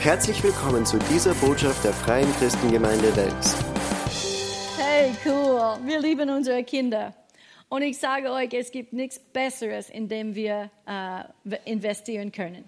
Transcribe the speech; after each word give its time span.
Herzlich 0.00 0.42
willkommen 0.42 0.86
zu 0.86 0.98
dieser 1.12 1.34
Botschaft 1.34 1.84
der 1.84 1.92
Freien 1.92 2.32
Christengemeinde 2.38 3.14
Wels. 3.16 3.54
Hey, 4.78 5.14
cool. 5.26 5.78
Wir 5.84 6.00
lieben 6.00 6.30
unsere 6.30 6.64
Kinder. 6.64 7.14
Und 7.68 7.82
ich 7.82 7.98
sage 7.98 8.32
euch, 8.32 8.48
es 8.54 8.70
gibt 8.70 8.94
nichts 8.94 9.18
Besseres, 9.18 9.90
in 9.90 10.08
dem 10.08 10.34
wir 10.34 10.70
äh, 10.86 11.24
investieren 11.70 12.32
können. 12.32 12.64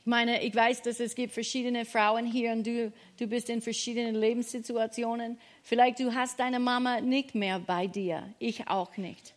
Ich 0.00 0.06
meine, 0.06 0.42
ich 0.42 0.52
weiß, 0.52 0.82
dass 0.82 0.98
es 0.98 1.14
gibt 1.14 1.32
verschiedene 1.32 1.84
Frauen 1.84 2.26
hier 2.26 2.50
und 2.50 2.66
du, 2.66 2.92
du 3.16 3.28
bist 3.28 3.48
in 3.48 3.62
verschiedenen 3.62 4.16
Lebenssituationen. 4.16 5.38
Vielleicht 5.62 6.00
du 6.00 6.12
hast 6.12 6.40
deine 6.40 6.58
Mama 6.58 7.00
nicht 7.00 7.36
mehr 7.36 7.60
bei 7.60 7.86
dir, 7.86 8.24
ich 8.40 8.66
auch 8.66 8.96
nicht. 8.96 9.32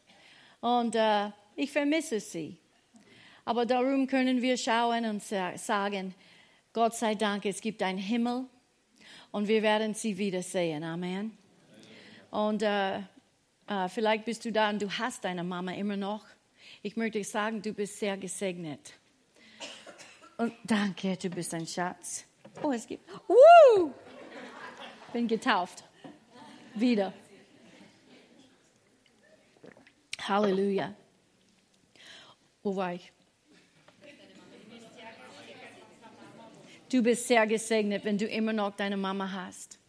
Und 0.59 0.95
äh, 0.95 1.29
ich 1.55 1.71
vermisse 1.71 2.19
sie. 2.19 2.57
Aber 3.45 3.67
darum 3.67 4.07
können 4.07 4.41
wir 4.41 4.57
schauen 4.57 5.05
und 5.05 5.21
sagen, 5.21 6.15
Gott 6.73 6.95
sei 6.95 7.15
Dank, 7.15 7.45
es 7.45 7.59
gibt 7.59 7.83
einen 7.83 7.97
Himmel 7.97 8.45
und 9.31 9.47
wir 9.49 9.61
werden 9.61 9.93
sie 9.93 10.17
wiedersehen. 10.17 10.83
Amen. 10.85 11.37
Und 12.29 12.61
äh, 12.63 12.99
äh, 13.67 13.89
vielleicht 13.89 14.23
bist 14.23 14.45
du 14.45 14.53
da 14.53 14.69
und 14.69 14.81
du 14.81 14.89
hast 14.89 15.25
deine 15.25 15.43
Mama 15.43 15.73
immer 15.73 15.97
noch. 15.97 16.25
Ich 16.81 16.95
möchte 16.95 17.21
sagen, 17.25 17.61
du 17.61 17.73
bist 17.73 17.99
sehr 17.99 18.15
gesegnet. 18.15 18.93
Und 20.37 20.53
danke, 20.63 21.17
du 21.17 21.29
bist 21.29 21.53
ein 21.53 21.67
Schatz. 21.67 22.25
Oh, 22.63 22.71
es 22.71 22.87
gibt. 22.87 23.03
Uh, 23.27 23.91
bin 25.11 25.27
getauft. 25.27 25.83
Wieder. 26.73 27.13
Halleluja. 30.21 30.93
Wo 32.63 32.75
war 32.75 32.93
ich? 32.93 33.11
Du 36.91 37.01
bist 37.01 37.25
sehr 37.25 37.47
gesegnet, 37.47 38.03
wenn 38.03 38.17
du 38.17 38.25
immer 38.25 38.51
noch 38.51 38.75
deine 38.75 38.97
Mama 38.97 39.31
hast. 39.31 39.79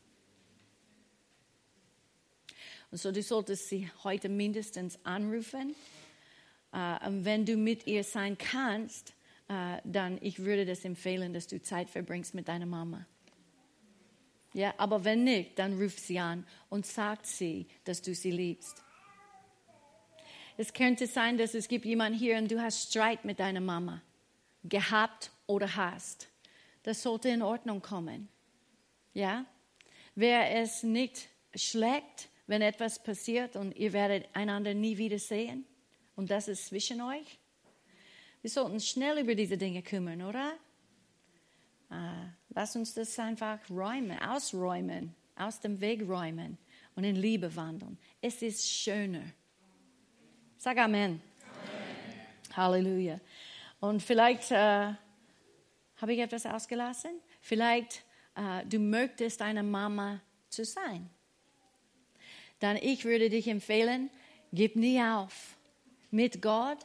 Und 2.93 2.99
so, 2.99 3.11
du 3.11 3.21
solltest 3.23 3.69
sie 3.69 3.91
heute 4.05 4.29
mindestens 4.29 4.99
anrufen. 5.05 5.75
Uh, 6.73 7.07
und 7.07 7.25
wenn 7.25 7.45
du 7.45 7.57
mit 7.57 7.89
ihr 7.89 8.05
sein 8.05 8.39
kannst, 8.39 9.15
uh, 9.51 9.79
dann 9.85 10.17
ich 10.23 10.39
würde 10.39 10.65
das 10.65 10.85
empfehlen, 10.85 11.35
dass 11.35 11.49
du 11.49 11.61
Zeit 11.61 11.91
verbringst 11.91 12.35
mit 12.35 12.47
deiner 12.47 12.67
Mama. 12.67 13.05
Ja, 14.55 14.73
aber 14.79 15.05
wenn 15.05 15.25
nicht, 15.25 15.59
dann 15.59 15.79
ruf 15.83 15.99
sie 15.99 16.21
an 16.21 16.47
und 16.69 16.87
sag 16.87 17.27
sie, 17.27 17.67
dass 17.85 18.01
du 18.01 18.15
sie 18.15 18.31
liebst. 18.31 18.81
Es 20.57 20.73
könnte 20.73 21.09
sein, 21.09 21.37
dass 21.37 21.55
es 21.55 21.67
gibt 21.67 21.85
jemanden 21.85 22.17
hier 22.17 22.39
und 22.39 22.51
du 22.51 22.63
hast 22.63 22.91
Streit 22.91 23.25
mit 23.25 23.41
deiner 23.41 23.61
Mama 23.61 24.01
gehabt 24.63 25.33
oder 25.47 25.75
hast. 25.75 26.32
Das 26.83 27.03
sollte 27.03 27.29
in 27.29 27.43
Ordnung 27.43 27.81
kommen. 27.81 28.29
Ja? 29.15 29.45
Wer 30.15 30.61
es 30.61 30.83
nicht 30.83 31.29
schlägt, 31.55 32.29
wenn 32.47 32.63
etwas 32.63 33.03
passiert 33.03 33.57
und 33.57 33.77
ihr 33.77 33.93
werdet 33.93 34.29
einander 34.35 34.75
nie 34.75 34.99
wieder 34.99 35.19
sehen 35.19 35.65
und 36.17 36.31
das 36.31 36.49
ist 36.49 36.67
zwischen 36.67 37.01
euch. 37.01 37.39
Wir 38.43 38.51
sollten 38.51 38.81
schnell 38.81 39.19
über 39.19 39.35
diese 39.35 39.57
Dinge 39.57 39.83
kümmern, 39.83 40.23
oder? 40.23 40.53
Uh, 41.91 42.27
lass 42.49 42.75
uns 42.75 42.95
das 42.95 43.19
einfach 43.19 43.59
räumen, 43.71 44.19
ausräumen, 44.19 45.15
aus 45.37 45.61
dem 45.61 45.81
Weg 45.81 46.09
räumen 46.09 46.59
und 46.97 47.05
in 47.05 47.17
Liebe 47.17 47.55
wandeln. 47.55 47.99
Es 48.21 48.43
ist 48.43 48.69
schöner. 48.69 49.25
Sag 50.59 50.79
Amen. 50.79 51.21
Amen. 51.43 52.57
Halleluja. 52.57 53.21
Und 53.81 54.03
vielleicht 54.03 54.51
äh, 54.51 54.93
habe 56.03 56.13
ich 56.13 56.19
etwas 56.19 56.45
ausgelassen. 56.45 57.13
Vielleicht 57.41 58.05
äh, 58.35 58.67
du 58.67 58.79
möchtest 58.79 59.43
eine 59.43 59.63
Mama 59.63 60.21
zu 60.49 60.65
sein. 60.65 61.09
Dann 62.61 62.77
ich 62.77 63.05
würde 63.05 63.31
dich 63.31 63.49
empfehlen, 63.49 64.11
gib 64.53 64.77
nie 64.77 65.03
auf. 65.03 65.57
Mit 66.11 66.43
Gott 66.43 66.79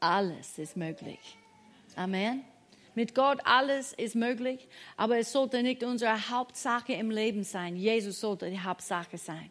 alles 0.00 0.58
ist 0.58 0.76
möglich. 0.76 1.38
Amen. 1.96 2.44
Mit 2.94 3.14
Gott 3.14 3.40
alles 3.44 3.92
ist 3.92 4.14
möglich, 4.14 4.68
aber 4.96 5.18
es 5.18 5.32
sollte 5.32 5.62
nicht 5.62 5.82
unsere 5.82 6.30
Hauptsache 6.30 6.92
im 6.92 7.10
Leben 7.10 7.42
sein. 7.42 7.76
Jesus 7.76 8.20
sollte 8.20 8.50
die 8.50 8.60
Hauptsache 8.60 9.18
sein. 9.18 9.50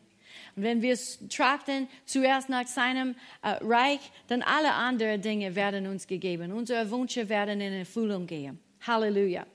Und 0.55 0.63
wenn 0.63 0.81
wir 0.81 0.97
trachten 1.29 1.87
zuerst 2.05 2.49
nach 2.49 2.67
seinem 2.67 3.15
äh, 3.41 3.57
Reich, 3.61 3.99
dann 4.27 4.41
alle 4.41 4.73
anderen 4.73 5.21
Dinge 5.21 5.55
werden 5.55 5.87
uns 5.87 6.07
gegeben. 6.07 6.51
Unsere 6.51 6.89
Wünsche 6.89 7.27
werden 7.27 7.59
in 7.59 7.73
Erfüllung 7.73 8.27
gehen. 8.27 8.59
Halleluja. 8.85 9.45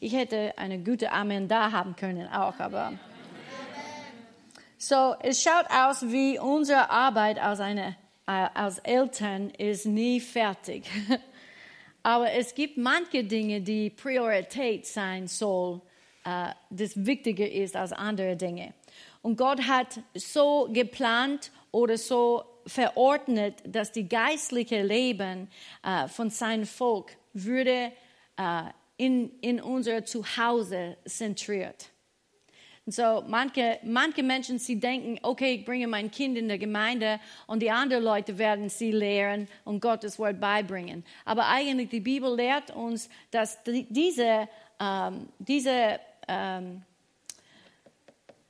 Ich 0.00 0.12
hätte 0.12 0.52
eine 0.58 0.78
gute 0.78 1.12
Amen 1.12 1.48
da 1.48 1.70
haben 1.72 1.96
können 1.96 2.28
auch, 2.28 2.58
aber. 2.58 2.94
So, 4.76 5.14
es 5.22 5.42
schaut 5.42 5.66
aus 5.70 6.02
wie 6.02 6.38
unsere 6.38 6.90
Arbeit 6.90 7.38
als, 7.38 7.60
eine, 7.60 7.96
äh, 8.26 8.48
als 8.54 8.80
Eltern 8.80 9.50
ist 9.50 9.86
nie 9.86 10.20
fertig. 10.20 10.84
Aber 12.02 12.30
es 12.32 12.54
gibt 12.54 12.76
manche 12.76 13.24
Dinge, 13.24 13.62
die 13.62 13.88
Priorität 13.88 14.86
sein 14.86 15.26
soll, 15.26 15.80
äh, 16.24 16.50
das 16.68 17.06
wichtiger 17.06 17.50
ist 17.50 17.76
als 17.76 17.92
andere 17.92 18.36
Dinge. 18.36 18.74
Und 19.22 19.38
Gott 19.38 19.62
hat 19.66 20.00
so 20.14 20.68
geplant 20.70 21.50
oder 21.70 21.96
so 21.96 22.44
verordnet, 22.66 23.54
dass 23.66 23.90
die 23.90 24.06
geistliche 24.06 24.82
Leben 24.82 25.48
äh, 25.82 26.08
von 26.08 26.28
seinem 26.28 26.66
Volk 26.66 27.16
würde 27.32 27.90
äh, 28.36 28.64
in, 28.96 29.30
in 29.40 29.60
unser 29.60 30.04
Zuhause 30.04 30.96
zentriert. 31.04 31.90
Und 32.86 32.92
so 32.92 33.24
manche, 33.26 33.78
manche 33.82 34.22
Menschen, 34.22 34.58
sie 34.58 34.78
denken, 34.78 35.18
okay, 35.22 35.54
ich 35.54 35.64
bringe 35.64 35.86
mein 35.86 36.10
Kind 36.10 36.36
in 36.36 36.48
der 36.48 36.58
Gemeinde 36.58 37.18
und 37.46 37.60
die 37.60 37.70
anderen 37.70 38.04
Leute 38.04 38.36
werden 38.36 38.68
sie 38.68 38.92
lehren 38.92 39.48
und 39.64 39.80
Gottes 39.80 40.18
Wort 40.18 40.38
beibringen. 40.38 41.02
Aber 41.24 41.48
eigentlich 41.48 41.88
die 41.88 42.00
Bibel 42.00 42.34
lehrt 42.36 42.70
uns, 42.70 43.08
dass 43.30 43.58
diese, 43.64 44.48
ähm, 44.78 45.28
diese 45.38 45.98
ähm, 46.28 46.82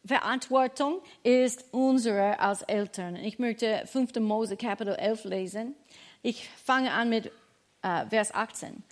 Verantwortung 0.04 1.00
ist 1.22 1.66
unsere 1.70 2.38
als 2.40 2.62
Eltern. 2.62 3.14
Ich 3.16 3.38
möchte 3.38 3.86
5. 3.86 4.16
Mose 4.16 4.56
Kapitel 4.56 4.96
11 4.96 5.24
lesen. 5.24 5.74
Ich 6.22 6.48
fange 6.48 6.92
an 6.92 7.08
mit 7.08 7.30
äh, 7.82 8.04
Vers 8.06 8.34
18. 8.34 8.82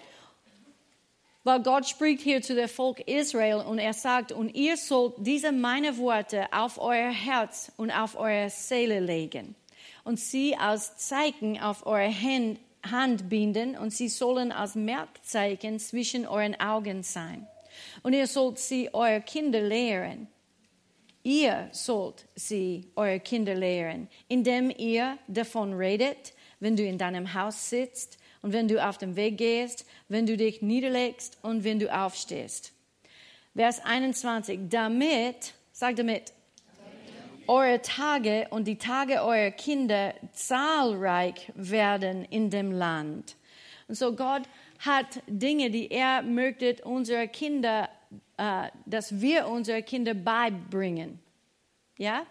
Weil 1.45 1.63
Gott 1.63 1.89
spricht 1.89 2.23
hier 2.23 2.41
zu 2.41 2.55
dem 2.55 2.69
Volk 2.69 3.01
Israel 3.09 3.57
und 3.57 3.79
er 3.79 3.93
sagt, 3.93 4.31
und 4.31 4.55
ihr 4.55 4.77
sollt 4.77 5.15
diese 5.19 5.51
meine 5.51 5.99
Worte 5.99 6.47
auf 6.53 6.79
euer 6.79 7.11
Herz 7.11 7.73
und 7.77 7.91
auf 7.91 8.17
eure 8.17 8.49
Seele 8.49 9.01
legen 9.01 9.57
und 10.05 10.21
sie 10.21 10.57
als 10.57 10.97
Zeichen 10.97 11.61
auf 11.61 11.85
eure 11.87 12.13
Hand 12.89 13.29
binden 13.29 13.77
und 13.77 13.91
sie 13.91 14.09
sollen 14.09 14.53
als 14.53 14.75
Merkzeichen 14.75 15.79
zwischen 15.79 16.27
euren 16.27 16.59
Augen 16.61 17.03
sein. 17.03 17.47
Und 18.03 18.13
ihr 18.13 18.27
sollt 18.27 18.59
sie 18.59 18.91
euer 18.93 19.21
Kinder 19.21 19.61
lehren 19.61 20.29
Ihr 21.25 21.69
sollt 21.71 22.27
sie, 22.35 22.91
eure 22.97 23.21
Kinder, 23.21 23.55
lehren, 23.55 24.09
indem 24.27 24.71
ihr 24.71 25.19
davon 25.29 25.73
redet, 25.73 26.35
wenn 26.59 26.77
du 26.77 26.85
in 26.85 26.99
deinem 26.99 27.33
Haus 27.33 27.71
sitzt 27.71 28.19
und 28.43 28.53
wenn 28.53 28.69
du 28.69 28.85
auf 28.85 28.99
dem 28.99 29.17
Weg 29.17 29.39
gehst, 29.39 29.87
wenn 30.09 30.27
du 30.27 30.37
dich 30.37 30.63
niederlegst 30.63 31.39
und 31.43 31.65
wenn 31.65 31.79
du 31.79 31.93
aufstehst. 31.95 32.73
Vers 33.55 33.85
21, 33.85 34.69
damit, 34.69 35.55
sag 35.73 35.97
damit, 35.97 36.33
eure 37.47 37.83
Tage 37.83 38.47
und 38.51 38.67
die 38.67 38.79
Tage 38.79 39.23
eurer 39.23 39.51
Kinder 39.51 40.15
zahlreich 40.33 41.51
werden 41.55 42.25
in 42.27 42.51
dem 42.51 42.73
Land. 42.73 43.37
Und 43.89 43.97
so 43.97 44.15
Gott 44.15 44.43
hat 44.79 45.23
Dinge, 45.27 45.71
die 45.71 45.91
er 45.91 46.23
möchte, 46.23 46.77
unsere 46.85 47.29
Kinder 47.29 47.89
äh, 48.43 48.71
dass 48.87 49.21
wir 49.21 49.47
unsere 49.47 49.83
Kinder 49.83 50.15
beibringen. 50.15 51.21
Ja? 51.97 52.27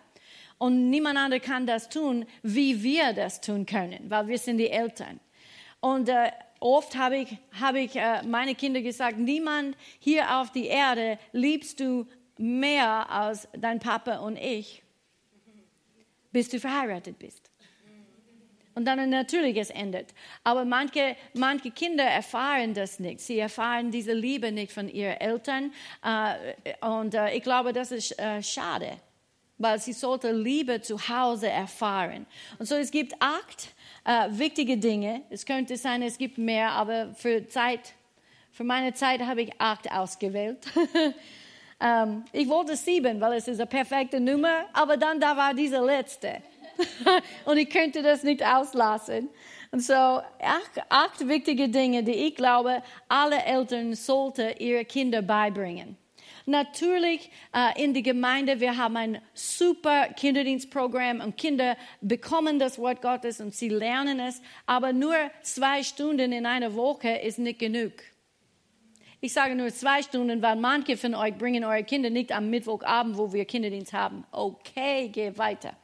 Und 0.57 0.89
niemand 0.89 1.17
anderer 1.17 1.39
kann 1.39 1.65
das 1.65 1.87
tun, 1.87 2.25
wie 2.43 2.83
wir 2.83 3.13
das 3.13 3.39
tun 3.39 3.65
können, 3.65 4.09
weil 4.09 4.27
wir 4.27 4.37
sind 4.37 4.57
die 4.57 4.69
Eltern. 4.69 5.21
Und 5.81 6.07
äh, 6.07 6.31
oft 6.59 6.95
habe 6.95 7.17
ich, 7.17 7.37
hab 7.59 7.75
ich 7.75 7.95
äh, 7.95 8.23
meine 8.23 8.55
Kinder 8.55 8.81
gesagt, 8.81 9.17
niemand 9.17 9.75
hier 9.99 10.37
auf 10.39 10.51
der 10.51 10.67
Erde 10.69 11.19
liebst 11.33 11.79
du 11.79 12.07
mehr 12.37 13.09
als 13.09 13.47
dein 13.53 13.79
Papa 13.79 14.17
und 14.17 14.37
ich, 14.37 14.81
bis 16.31 16.49
du 16.49 16.59
verheiratet 16.59 17.19
bist. 17.19 17.51
Und 18.73 18.85
dann 18.85 19.09
natürlich 19.09 19.57
es 19.57 19.69
endet. 19.69 20.13
Aber 20.43 20.63
manche, 20.63 21.17
manche 21.33 21.71
Kinder 21.71 22.05
erfahren 22.05 22.73
das 22.73 22.99
nicht. 22.99 23.19
Sie 23.19 23.37
erfahren 23.37 23.91
diese 23.91 24.13
Liebe 24.13 24.51
nicht 24.51 24.71
von 24.71 24.87
ihren 24.87 25.19
Eltern. 25.19 25.73
Äh, 26.03 26.85
und 26.85 27.13
äh, 27.13 27.35
ich 27.35 27.43
glaube, 27.43 27.73
das 27.73 27.91
ist 27.91 28.17
äh, 28.17 28.41
schade, 28.41 28.97
weil 29.57 29.77
sie 29.79 29.91
sollte 29.91 30.31
Liebe 30.31 30.81
zu 30.81 31.09
Hause 31.09 31.49
erfahren. 31.49 32.25
Und 32.59 32.65
so 32.65 32.75
es 32.75 32.91
gibt 32.91 33.13
acht 33.19 33.73
wichtige 34.29 34.77
Dinge. 34.77 35.21
Es 35.29 35.45
könnte 35.45 35.77
sein, 35.77 36.01
es 36.01 36.17
gibt 36.17 36.37
mehr, 36.37 36.71
aber 36.71 37.13
für 37.13 37.47
Zeit 37.47 37.93
Für 38.51 38.65
meine 38.65 38.93
Zeit 38.93 39.21
habe 39.21 39.43
ich 39.43 39.51
acht 39.59 39.89
ausgewählt. 39.91 40.59
ähm, 41.79 42.25
ich 42.33 42.49
wollte 42.49 42.75
sieben, 42.75 43.21
weil 43.21 43.33
es 43.33 43.47
ist 43.47 43.59
eine 43.59 43.67
perfekte 43.67 44.19
Nummer, 44.19 44.65
aber 44.73 44.97
dann 44.97 45.19
da 45.19 45.37
war 45.37 45.53
diese 45.53 45.79
letzte. 45.79 46.41
und 47.45 47.57
ich 47.57 47.69
könnte 47.69 48.01
das 48.01 48.23
nicht 48.23 48.45
auslassen. 48.45 49.29
Und 49.71 49.81
so 49.81 49.93
acht, 49.93 50.81
acht 50.89 51.27
wichtige 51.27 51.69
Dinge, 51.69 52.03
die 52.03 52.27
ich 52.27 52.35
glaube, 52.35 52.83
alle 53.07 53.41
Eltern 53.43 53.93
sollten 53.95 54.57
ihre 54.59 54.83
Kinder 54.83 55.21
beibringen. 55.21 55.95
Natürlich 56.45 57.29
äh, 57.53 57.83
in 57.83 57.93
die 57.93 58.03
Gemeinde, 58.03 58.59
wir 58.59 58.77
haben 58.77 58.97
ein 58.97 59.21
super 59.33 60.07
Kinderdienstprogramm 60.09 61.21
und 61.21 61.37
Kinder 61.37 61.77
bekommen 62.01 62.59
das 62.59 62.77
Wort 62.79 63.01
Gottes 63.01 63.41
und 63.41 63.53
sie 63.53 63.69
lernen 63.69 64.19
es, 64.19 64.41
aber 64.65 64.93
nur 64.93 65.15
zwei 65.41 65.83
Stunden 65.83 66.31
in 66.31 66.45
einer 66.45 66.73
Woche 66.75 67.09
ist 67.09 67.39
nicht 67.39 67.59
genug. 67.59 67.93
Ich 69.23 69.33
sage 69.33 69.53
nur 69.53 69.69
zwei 69.69 70.01
Stunden, 70.01 70.41
weil 70.41 70.55
manche 70.55 70.97
von 70.97 71.13
euch 71.13 71.37
bringen 71.37 71.63
eure 71.63 71.83
Kinder 71.83 72.09
nicht 72.09 72.31
am 72.31 72.49
Mittwochabend, 72.49 73.17
wo 73.17 73.31
wir 73.31 73.45
Kinderdienst 73.45 73.93
haben. 73.93 74.25
Okay, 74.31 75.09
geh 75.09 75.37
weiter. 75.37 75.75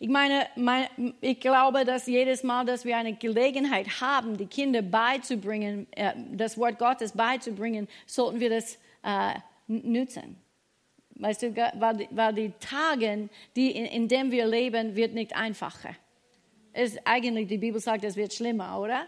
Ich 0.00 0.08
meine, 0.08 0.46
mein, 0.54 0.86
ich 1.20 1.40
glaube, 1.40 1.84
dass 1.84 2.06
jedes 2.06 2.44
Mal, 2.44 2.64
dass 2.64 2.84
wir 2.84 2.96
eine 2.96 3.14
Gelegenheit 3.14 4.00
haben, 4.00 4.36
die 4.36 4.46
Kinder 4.46 4.80
beizubringen, 4.80 5.88
äh, 5.92 6.12
das 6.32 6.56
Wort 6.56 6.78
Gottes 6.78 7.12
beizubringen, 7.12 7.88
sollten 8.06 8.38
wir 8.38 8.50
das 8.50 8.78
äh, 9.02 9.34
nutzen. 9.66 10.36
Weißt 11.16 11.42
du, 11.42 11.56
weil, 11.56 12.06
weil 12.12 12.32
die 12.32 12.52
Tage, 12.60 13.28
die 13.56 13.72
in, 13.72 13.86
in 13.86 14.08
denen 14.08 14.30
wir 14.30 14.46
leben, 14.46 14.94
wird 14.94 15.14
nicht 15.14 15.34
einfacher. 15.34 15.96
Es, 16.72 16.96
eigentlich, 17.04 17.48
die 17.48 17.58
Bibel 17.58 17.80
sagt, 17.80 18.04
es 18.04 18.14
wird 18.14 18.32
schlimmer, 18.32 18.78
oder? 18.78 19.06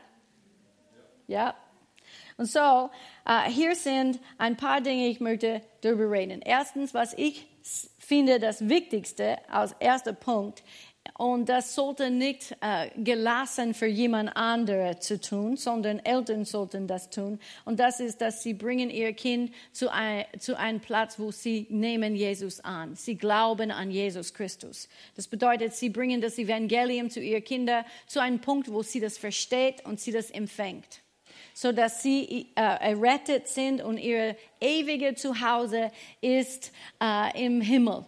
Ja. 1.28 1.54
Und 2.40 2.46
so, 2.46 2.88
äh, 3.26 3.50
hier 3.50 3.74
sind 3.74 4.18
ein 4.38 4.56
paar 4.56 4.80
Dinge, 4.80 5.08
ich 5.08 5.20
möchte 5.20 5.60
darüber 5.82 6.10
reden. 6.10 6.40
Erstens, 6.40 6.94
was 6.94 7.12
ich 7.18 7.46
finde 7.98 8.40
das 8.40 8.66
Wichtigste 8.66 9.36
als 9.50 9.74
erster 9.78 10.14
Punkt. 10.14 10.62
Und 11.18 11.50
das 11.50 11.74
sollte 11.74 12.10
nicht 12.10 12.56
äh, 12.62 12.88
gelassen 12.96 13.74
für 13.74 13.88
jemand 13.88 14.34
anderen 14.38 14.98
zu 15.02 15.20
tun, 15.20 15.58
sondern 15.58 15.98
Eltern 15.98 16.46
sollten 16.46 16.86
das 16.86 17.10
tun. 17.10 17.38
Und 17.66 17.78
das 17.78 18.00
ist, 18.00 18.22
dass 18.22 18.42
sie 18.42 18.54
bringen 18.54 18.88
ihr 18.88 19.12
Kind 19.12 19.52
zu, 19.72 19.92
ein, 19.92 20.24
zu 20.38 20.58
einem 20.58 20.80
Platz, 20.80 21.18
wo 21.18 21.32
sie 21.32 21.66
nehmen 21.68 22.14
Jesus 22.14 22.60
an. 22.60 22.96
Sie 22.96 23.18
glauben 23.18 23.70
an 23.70 23.90
Jesus 23.90 24.32
Christus. 24.32 24.88
Das 25.14 25.28
bedeutet, 25.28 25.74
sie 25.74 25.90
bringen 25.90 26.22
das 26.22 26.38
Evangelium 26.38 27.10
zu 27.10 27.20
ihren 27.20 27.44
Kindern 27.44 27.84
zu 28.06 28.18
einem 28.18 28.40
Punkt, 28.40 28.72
wo 28.72 28.82
sie 28.82 29.00
das 29.00 29.18
versteht 29.18 29.84
und 29.84 30.00
sie 30.00 30.12
das 30.12 30.30
empfängt 30.30 31.02
so 31.60 31.72
dass 31.72 32.02
sie 32.02 32.46
äh, 32.54 32.62
errettet 32.62 33.46
sind 33.46 33.82
und 33.82 33.98
ihr 33.98 34.34
ewige 34.62 35.14
Zuhause 35.14 35.92
ist 36.22 36.72
äh, 37.02 37.44
im 37.44 37.60
Himmel. 37.60 38.06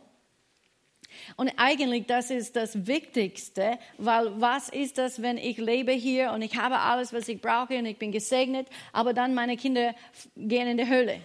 Und 1.37 1.53
eigentlich, 1.59 2.07
das 2.07 2.31
ist 2.31 2.57
das 2.57 2.87
Wichtigste, 2.87 3.79
weil 3.99 4.41
was 4.41 4.71
ist 4.71 4.97
das, 4.97 5.21
wenn 5.21 5.37
ich 5.37 5.59
lebe 5.59 5.93
hier 5.93 6.33
und 6.33 6.41
ich 6.41 6.57
habe 6.57 6.79
alles, 6.79 7.13
was 7.13 7.29
ich 7.29 7.43
brauche 7.43 7.77
und 7.77 7.85
ich 7.85 7.99
bin 7.99 8.11
gesegnet, 8.11 8.69
aber 8.91 9.13
dann 9.13 9.35
meine 9.35 9.59
Kinder 9.59 9.95
gehen 10.35 10.69
in 10.69 10.79
die 10.79 10.89
Hölle? 10.89 11.21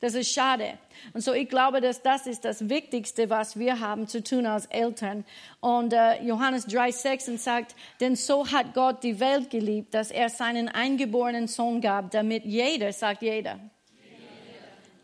Das 0.00 0.14
ist 0.14 0.30
schade. 0.30 0.78
Und 1.14 1.22
so 1.22 1.32
ich 1.32 1.48
glaube, 1.48 1.80
dass 1.80 2.02
das 2.02 2.26
ist 2.26 2.44
das 2.44 2.68
Wichtigste, 2.68 3.30
was 3.30 3.58
wir 3.58 3.80
haben 3.80 4.06
zu 4.06 4.22
tun 4.22 4.44
als 4.44 4.66
Eltern. 4.66 5.24
Und 5.60 5.94
äh, 5.94 6.22
Johannes 6.22 6.68
3,6 6.68 7.38
sagt, 7.38 7.74
denn 8.00 8.14
so 8.14 8.50
hat 8.52 8.74
Gott 8.74 9.02
die 9.02 9.20
Welt 9.20 9.48
geliebt, 9.48 9.94
dass 9.94 10.10
er 10.10 10.28
seinen 10.28 10.68
eingeborenen 10.68 11.48
Sohn 11.48 11.80
gab, 11.80 12.10
damit 12.10 12.44
jeder, 12.44 12.92
sagt 12.92 13.22
jeder, 13.22 13.58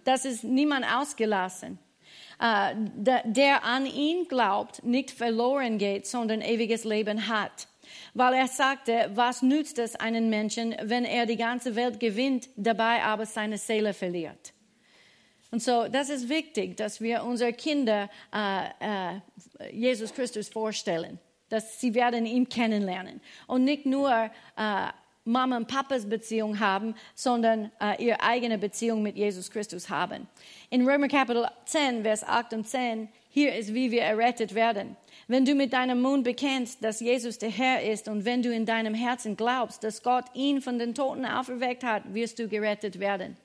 das 0.04 0.26
ist 0.26 0.44
niemand 0.44 0.84
ausgelassen, 0.84 1.78
äh, 2.38 2.74
der 3.24 3.64
an 3.64 3.86
ihn 3.86 4.28
glaubt, 4.28 4.84
nicht 4.84 5.10
verloren 5.10 5.78
geht, 5.78 6.06
sondern 6.06 6.42
ewiges 6.42 6.84
Leben 6.84 7.28
hat 7.28 7.68
weil 8.14 8.34
er 8.34 8.48
sagte, 8.48 9.10
was 9.14 9.42
nützt 9.42 9.78
es 9.78 9.96
einen 9.96 10.30
Menschen, 10.30 10.74
wenn 10.82 11.04
er 11.04 11.26
die 11.26 11.36
ganze 11.36 11.76
Welt 11.76 12.00
gewinnt, 12.00 12.48
dabei 12.56 13.02
aber 13.02 13.26
seine 13.26 13.58
Seele 13.58 13.94
verliert? 13.94 14.52
Und 15.52 15.62
so, 15.62 15.86
das 15.86 16.08
ist 16.08 16.30
wichtig, 16.30 16.78
dass 16.78 17.02
wir 17.02 17.22
unsere 17.24 17.52
Kinder 17.52 18.08
äh, 18.34 19.16
äh, 19.16 19.20
Jesus 19.70 20.14
Christus 20.14 20.48
vorstellen, 20.48 21.18
dass 21.50 21.78
sie 21.78 21.94
werden 21.94 22.24
ihn 22.24 22.48
kennenlernen 22.48 23.20
und 23.46 23.62
nicht 23.62 23.84
nur 23.84 24.10
äh, 24.10 24.86
Mama 25.24 25.58
und 25.58 25.68
Papas 25.68 26.08
Beziehung 26.08 26.58
haben, 26.58 26.94
sondern 27.14 27.70
äh, 27.80 28.02
ihre 28.02 28.22
eigene 28.22 28.56
Beziehung 28.56 29.02
mit 29.02 29.16
Jesus 29.16 29.50
Christus 29.50 29.90
haben. 29.90 30.26
In 30.70 30.88
Römer 30.88 31.08
Kapitel 31.08 31.46
10, 31.66 32.02
Vers 32.02 32.24
8 32.24 32.54
und 32.54 32.66
10, 32.66 33.08
hier 33.28 33.54
ist, 33.54 33.74
wie 33.74 33.90
wir 33.90 34.02
errettet 34.02 34.54
werden. 34.54 34.96
Wenn 35.28 35.44
du 35.44 35.54
mit 35.54 35.74
deinem 35.74 36.00
Mund 36.00 36.24
bekennst, 36.24 36.82
dass 36.82 37.00
Jesus 37.00 37.36
der 37.36 37.50
Herr 37.50 37.82
ist 37.82 38.08
und 38.08 38.24
wenn 38.24 38.42
du 38.42 38.50
in 38.52 38.64
deinem 38.64 38.94
Herzen 38.94 39.36
glaubst, 39.36 39.84
dass 39.84 40.02
Gott 40.02 40.24
ihn 40.32 40.62
von 40.62 40.78
den 40.78 40.94
Toten 40.94 41.26
auferweckt 41.26 41.84
hat, 41.84 42.14
wirst 42.14 42.38
du 42.38 42.48
gerettet 42.48 42.98
werden. 42.98 43.36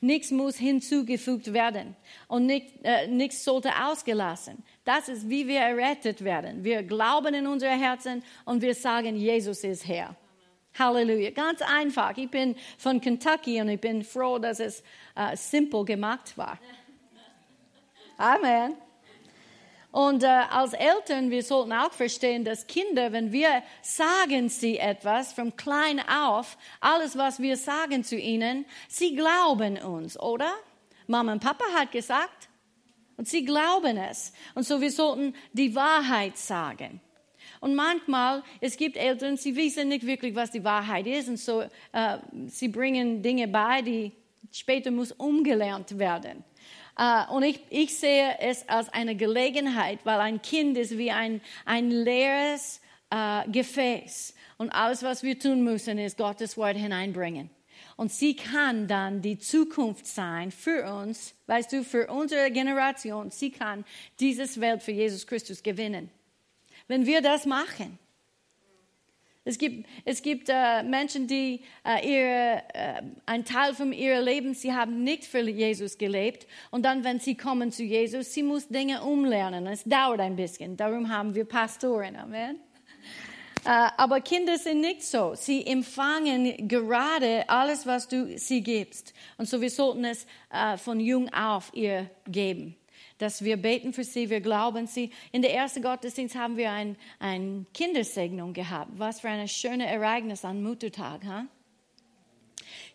Nichts 0.00 0.30
muss 0.30 0.56
hinzugefügt 0.56 1.52
werden 1.52 1.94
und 2.26 2.46
nicht, 2.46 2.72
äh, 2.82 3.06
nichts 3.06 3.44
sollte 3.44 3.70
ausgelassen. 3.84 4.62
Das 4.84 5.08
ist, 5.08 5.28
wie 5.28 5.46
wir 5.46 5.60
errettet 5.60 6.24
werden. 6.24 6.64
Wir 6.64 6.82
glauben 6.82 7.34
in 7.34 7.46
unser 7.46 7.70
Herzen 7.70 8.22
und 8.44 8.62
wir 8.62 8.74
sagen, 8.74 9.16
Jesus 9.16 9.62
ist 9.62 9.86
Herr. 9.86 10.16
Halleluja. 10.78 11.30
Ganz 11.30 11.60
einfach. 11.62 12.16
Ich 12.16 12.30
bin 12.30 12.56
von 12.78 13.00
Kentucky 13.00 13.60
und 13.60 13.68
ich 13.68 13.80
bin 13.80 14.02
froh, 14.02 14.38
dass 14.38 14.60
es 14.60 14.82
äh, 15.16 15.36
simpel 15.36 15.84
gemacht 15.84 16.36
war. 16.38 16.58
Amen. 18.16 18.74
Und 19.92 20.22
äh, 20.22 20.26
als 20.26 20.72
Eltern, 20.72 21.30
wir 21.30 21.42
sollten 21.42 21.72
auch 21.72 21.92
verstehen, 21.92 22.44
dass 22.44 22.66
Kinder, 22.66 23.12
wenn 23.12 23.32
wir 23.32 23.62
sagen 23.82 24.48
sie 24.48 24.78
etwas 24.78 25.32
von 25.32 25.56
klein 25.56 26.00
auf, 26.08 26.56
alles, 26.80 27.18
was 27.18 27.40
wir 27.40 27.56
sagen 27.56 28.04
zu 28.04 28.16
ihnen, 28.16 28.66
sie 28.88 29.16
glauben 29.16 29.78
uns, 29.78 30.18
oder? 30.18 30.52
Mama 31.08 31.32
und 31.32 31.42
Papa 31.42 31.64
hat 31.74 31.90
gesagt 31.90 32.48
und 33.16 33.26
sie 33.28 33.44
glauben 33.44 33.96
es. 33.96 34.32
Und 34.54 34.62
so 34.62 34.80
wir 34.80 34.92
sollten 34.92 35.34
die 35.52 35.74
Wahrheit 35.74 36.36
sagen. 36.38 37.00
Und 37.60 37.74
manchmal, 37.74 38.42
es 38.60 38.76
gibt 38.76 38.96
Eltern, 38.96 39.36
sie 39.36 39.56
wissen 39.56 39.88
nicht 39.88 40.06
wirklich, 40.06 40.34
was 40.34 40.52
die 40.52 40.64
Wahrheit 40.64 41.06
ist. 41.06 41.28
Und 41.28 41.36
so, 41.36 41.62
äh, 41.92 42.18
sie 42.46 42.68
bringen 42.68 43.22
Dinge 43.22 43.48
bei, 43.48 43.82
die 43.82 44.12
später 44.52 44.90
muss 44.90 45.12
umgelernt 45.12 45.98
werden. 45.98 46.44
Uh, 46.98 47.32
und 47.34 47.42
ich, 47.44 47.60
ich 47.70 47.96
sehe 47.98 48.36
es 48.40 48.68
als 48.68 48.88
eine 48.90 49.16
Gelegenheit, 49.16 50.00
weil 50.04 50.20
ein 50.20 50.42
Kind 50.42 50.76
ist 50.76 50.98
wie 50.98 51.10
ein, 51.10 51.40
ein 51.64 51.90
leeres 51.90 52.80
uh, 53.14 53.50
Gefäß. 53.50 54.34
Und 54.58 54.70
alles, 54.70 55.02
was 55.02 55.22
wir 55.22 55.38
tun 55.38 55.62
müssen, 55.62 55.98
ist 55.98 56.18
Gottes 56.18 56.56
Wort 56.56 56.76
hineinbringen. 56.76 57.48
Und 57.96 58.12
sie 58.12 58.34
kann 58.34 58.88
dann 58.88 59.22
die 59.22 59.38
Zukunft 59.38 60.06
sein 60.06 60.50
für 60.50 60.90
uns, 60.92 61.34
weißt 61.46 61.72
du, 61.72 61.84
für 61.84 62.06
unsere 62.08 62.50
Generation. 62.50 63.30
Sie 63.30 63.50
kann 63.50 63.84
dieses 64.18 64.60
Welt 64.60 64.82
für 64.82 64.92
Jesus 64.92 65.26
Christus 65.26 65.62
gewinnen. 65.62 66.10
Wenn 66.88 67.06
wir 67.06 67.20
das 67.22 67.46
machen, 67.46 67.98
es 69.44 69.56
gibt, 69.56 69.86
es 70.04 70.20
gibt 70.20 70.48
äh, 70.50 70.82
Menschen, 70.82 71.26
die 71.26 71.62
äh, 71.84 72.06
ihre, 72.06 72.62
äh, 72.74 73.02
ein 73.24 73.44
Teil 73.44 73.74
von 73.74 73.92
ihrem 73.92 74.24
Leben, 74.24 74.54
sie 74.54 74.74
haben 74.74 75.02
nicht 75.02 75.24
für 75.24 75.40
Jesus 75.40 75.96
gelebt. 75.96 76.46
Und 76.70 76.84
dann, 76.84 77.04
wenn 77.04 77.20
sie 77.20 77.36
kommen 77.36 77.72
zu 77.72 77.82
Jesus, 77.82 78.34
sie 78.34 78.42
muss 78.42 78.68
Dinge 78.68 79.02
umlernen. 79.02 79.66
Es 79.66 79.82
dauert 79.84 80.20
ein 80.20 80.36
bisschen. 80.36 80.76
Darum 80.76 81.08
haben 81.08 81.34
wir 81.34 81.46
Pastoren. 81.46 82.16
Amen. 82.16 82.56
Äh, 83.64 83.88
aber 83.96 84.20
Kinder 84.20 84.58
sind 84.58 84.82
nicht 84.82 85.02
so. 85.04 85.34
Sie 85.34 85.66
empfangen 85.66 86.68
gerade 86.68 87.48
alles, 87.48 87.86
was 87.86 88.08
du 88.08 88.36
sie 88.36 88.62
gibst. 88.62 89.14
Und 89.38 89.48
so 89.48 89.60
wir 89.60 89.70
sollten 89.70 90.04
es 90.04 90.26
äh, 90.50 90.76
von 90.76 91.00
jung 91.00 91.32
auf 91.32 91.70
ihr 91.72 92.10
geben 92.26 92.76
dass 93.20 93.44
wir 93.44 93.58
beten 93.58 93.92
für 93.92 94.04
sie, 94.04 94.30
wir 94.30 94.40
glauben 94.40 94.86
sie. 94.86 95.10
In 95.30 95.42
der 95.42 95.54
ersten 95.54 95.82
Gottesdienst 95.82 96.34
haben 96.34 96.56
wir 96.56 96.70
eine 96.70 96.96
ein 97.18 97.66
Kindersegnung 97.74 98.54
gehabt. 98.54 98.92
Was 98.96 99.20
für 99.20 99.28
ein 99.28 99.46
schönes 99.46 99.86
Ereignis 99.86 100.44
an 100.44 100.62
Muttertag. 100.62 101.22
Huh? 101.24 101.44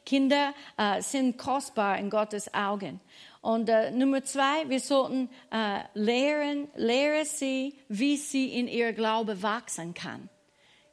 Kinder 0.03 0.53
äh, 0.77 1.01
sind 1.01 1.37
kostbar 1.37 1.99
in 1.99 2.09
Gottes 2.09 2.51
Augen. 2.53 2.99
Und 3.41 3.69
äh, 3.69 3.91
Nummer 3.91 4.23
zwei, 4.23 4.67
wir 4.67 4.79
sollten 4.79 5.29
äh, 5.51 5.81
lehren, 5.93 6.67
lehren 6.75 7.25
sie, 7.25 7.75
wie 7.87 8.17
sie 8.17 8.57
in 8.57 8.67
ihr 8.67 8.93
Glaube 8.93 9.43
wachsen 9.43 9.93
kann. 9.93 10.29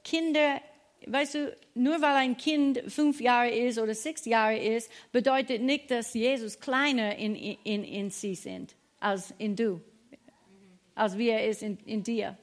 Kinder, 0.04 0.60
weißt 1.06 1.34
du, 1.34 1.56
nur 1.74 2.02
weil 2.02 2.16
ein 2.16 2.36
Kind 2.36 2.82
fünf 2.88 3.20
Jahre 3.20 3.50
ist 3.50 3.78
oder 3.78 3.94
sechs 3.94 4.26
Jahre 4.26 4.58
ist, 4.58 4.90
bedeutet 5.10 5.62
nicht, 5.62 5.90
dass 5.90 6.12
Jesus 6.12 6.60
kleiner 6.60 7.16
in, 7.16 7.34
in, 7.34 7.84
in 7.84 8.10
sie 8.10 8.34
sind 8.34 8.74
als 9.02 9.34
in 9.38 9.56
du, 9.56 9.80
als 10.94 11.16
wie 11.18 11.28
er 11.28 11.46
ist 11.48 11.62
in, 11.62 11.78
in 11.84 12.02
dir. 12.02 12.36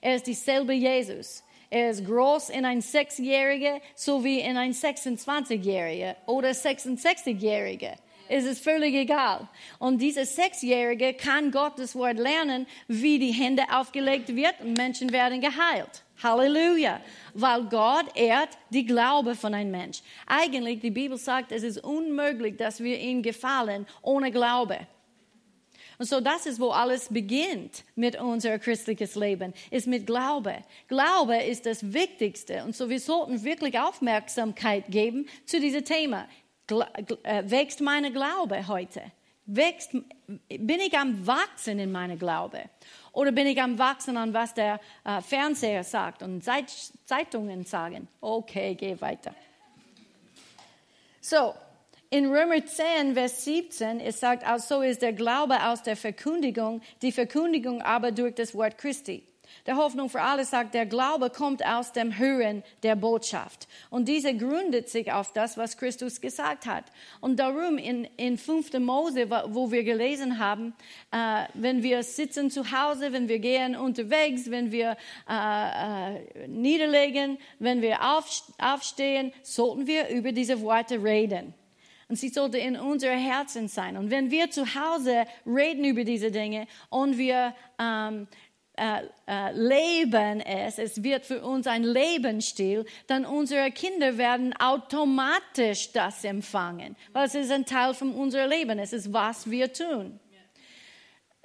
Er 0.00 0.16
ist 0.16 0.26
dieselbe 0.26 0.72
Jesus. 0.72 1.44
Er 1.68 1.90
ist 1.90 2.04
groß 2.04 2.50
in 2.50 2.64
ein 2.64 2.80
Sechsjähriger 2.80 3.80
sowie 3.94 4.40
in 4.40 4.56
ein 4.56 4.72
26-Jähriger 4.72 6.16
oder 6.26 6.50
66-Jähriger. 6.50 7.94
Es 8.32 8.44
ist 8.44 8.62
völlig 8.62 8.94
egal. 8.94 9.48
Und 9.80 9.98
dieser 9.98 10.24
Sechsjährige 10.24 11.14
kann 11.14 11.50
Gottes 11.50 11.96
Wort 11.96 12.16
lernen, 12.16 12.66
wie 12.86 13.18
die 13.18 13.32
Hände 13.32 13.64
aufgelegt 13.72 14.34
wird 14.34 14.54
und 14.60 14.76
Menschen 14.76 15.12
werden 15.12 15.40
geheilt. 15.40 16.04
Halleluja. 16.22 17.00
Weil 17.34 17.64
Gott 17.64 18.06
ehrt 18.14 18.50
die 18.70 18.86
Glaube 18.86 19.34
von 19.34 19.52
einem 19.52 19.72
Mensch. 19.72 20.02
Eigentlich, 20.26 20.78
die 20.78 20.92
Bibel 20.92 21.18
sagt, 21.18 21.50
es 21.50 21.64
ist 21.64 21.82
unmöglich, 21.82 22.56
dass 22.56 22.80
wir 22.80 22.98
ihm 23.00 23.22
gefallen 23.22 23.86
ohne 24.00 24.30
Glaube. 24.30 24.78
Und 26.00 26.06
so 26.06 26.18
das 26.18 26.46
ist, 26.46 26.58
wo 26.58 26.70
alles 26.70 27.10
beginnt 27.10 27.84
mit 27.94 28.18
unser 28.18 28.58
christliches 28.58 29.16
Leben, 29.16 29.52
ist 29.70 29.86
mit 29.86 30.06
Glaube. 30.06 30.56
Glaube 30.88 31.36
ist 31.36 31.66
das 31.66 31.92
Wichtigste. 31.92 32.64
Und 32.64 32.74
so 32.74 32.88
wir 32.88 32.98
sollten 32.98 33.44
wirklich 33.44 33.78
Aufmerksamkeit 33.78 34.86
geben 34.88 35.28
zu 35.44 35.60
diesem 35.60 35.84
Thema. 35.84 36.26
Äh, 37.22 37.42
wächst 37.50 37.82
meine 37.82 38.10
Glaube 38.10 38.66
heute? 38.66 39.02
Wächst, 39.44 39.90
bin 39.92 40.80
ich 40.80 40.96
am 40.96 41.26
Wachsen 41.26 41.78
in 41.78 41.92
meinem 41.92 42.18
Glaube? 42.18 42.62
Oder 43.12 43.30
bin 43.30 43.46
ich 43.46 43.60
am 43.60 43.78
Wachsen 43.78 44.16
an 44.16 44.32
was 44.32 44.54
der 44.54 44.80
äh, 45.04 45.20
Fernseher 45.20 45.84
sagt 45.84 46.22
und 46.22 46.42
Zeitungen 47.04 47.66
sagen? 47.66 48.08
Okay, 48.22 48.74
geh 48.74 48.98
weiter. 49.02 49.34
So, 51.20 51.52
in 52.10 52.26
Römer 52.26 52.66
10, 52.66 53.14
Vers 53.14 53.44
17, 53.44 54.00
es 54.00 54.18
sagt, 54.18 54.44
also 54.44 54.82
ist 54.82 55.00
der 55.00 55.12
Glaube 55.12 55.62
aus 55.62 55.82
der 55.82 55.96
Verkündigung, 55.96 56.82
die 57.02 57.12
Verkündigung 57.12 57.82
aber 57.82 58.10
durch 58.10 58.34
das 58.34 58.52
Wort 58.54 58.78
Christi. 58.78 59.22
Der 59.66 59.76
Hoffnung 59.76 60.08
für 60.08 60.20
alle 60.20 60.44
sagt, 60.44 60.74
der 60.74 60.86
Glaube 60.86 61.30
kommt 61.30 61.64
aus 61.64 61.92
dem 61.92 62.18
Hören 62.18 62.62
der 62.82 62.96
Botschaft. 62.96 63.68
Und 63.90 64.08
diese 64.08 64.36
gründet 64.36 64.88
sich 64.88 65.12
auf 65.12 65.32
das, 65.32 65.56
was 65.56 65.76
Christus 65.76 66.20
gesagt 66.20 66.66
hat. 66.66 66.84
Und 67.20 67.38
darum 67.38 67.78
in, 67.78 68.04
in 68.16 68.38
5. 68.38 68.74
Mose, 68.78 69.28
wo 69.30 69.70
wir 69.70 69.84
gelesen 69.84 70.38
haben, 70.38 70.72
äh, 71.12 71.44
wenn 71.54 71.82
wir 71.82 72.02
sitzen 72.02 72.50
zu 72.50 72.70
Hause, 72.72 73.12
wenn 73.12 73.28
wir 73.28 73.38
gehen 73.38 73.76
unterwegs, 73.76 74.50
wenn 74.50 74.72
wir 74.72 74.96
äh, 75.28 76.14
äh, 76.14 76.48
niederlegen, 76.48 77.38
wenn 77.58 77.82
wir 77.82 77.98
aufstehen, 78.02 79.32
sollten 79.42 79.86
wir 79.86 80.08
über 80.08 80.32
diese 80.32 80.60
Worte 80.60 81.02
reden. 81.02 81.54
Und 82.10 82.16
sie 82.16 82.28
sollte 82.28 82.58
in 82.58 82.76
unser 82.76 83.12
Herzen 83.12 83.68
sein. 83.68 83.96
Und 83.96 84.10
wenn 84.10 84.32
wir 84.32 84.50
zu 84.50 84.66
Hause 84.74 85.26
reden 85.46 85.84
über 85.84 86.02
diese 86.02 86.32
Dinge 86.32 86.66
und 86.88 87.18
wir 87.18 87.54
ähm, 87.78 88.26
äh, 88.76 89.02
äh, 89.28 89.52
leben 89.52 90.40
es, 90.40 90.80
es 90.80 91.04
wird 91.04 91.24
für 91.24 91.40
uns 91.44 91.68
ein 91.68 91.84
Lebensstil, 91.84 92.84
dann 93.06 93.24
unsere 93.24 93.70
Kinder 93.70 94.18
werden 94.18 94.52
automatisch 94.58 95.92
das 95.92 96.24
empfangen, 96.24 96.96
weil 97.12 97.26
es 97.26 97.36
ist 97.36 97.52
ein 97.52 97.64
Teil 97.64 97.94
von 97.94 98.12
unserem 98.12 98.50
Leben, 98.50 98.80
es 98.80 98.92
ist, 98.92 99.12
was 99.12 99.48
wir 99.48 99.72
tun. 99.72 100.18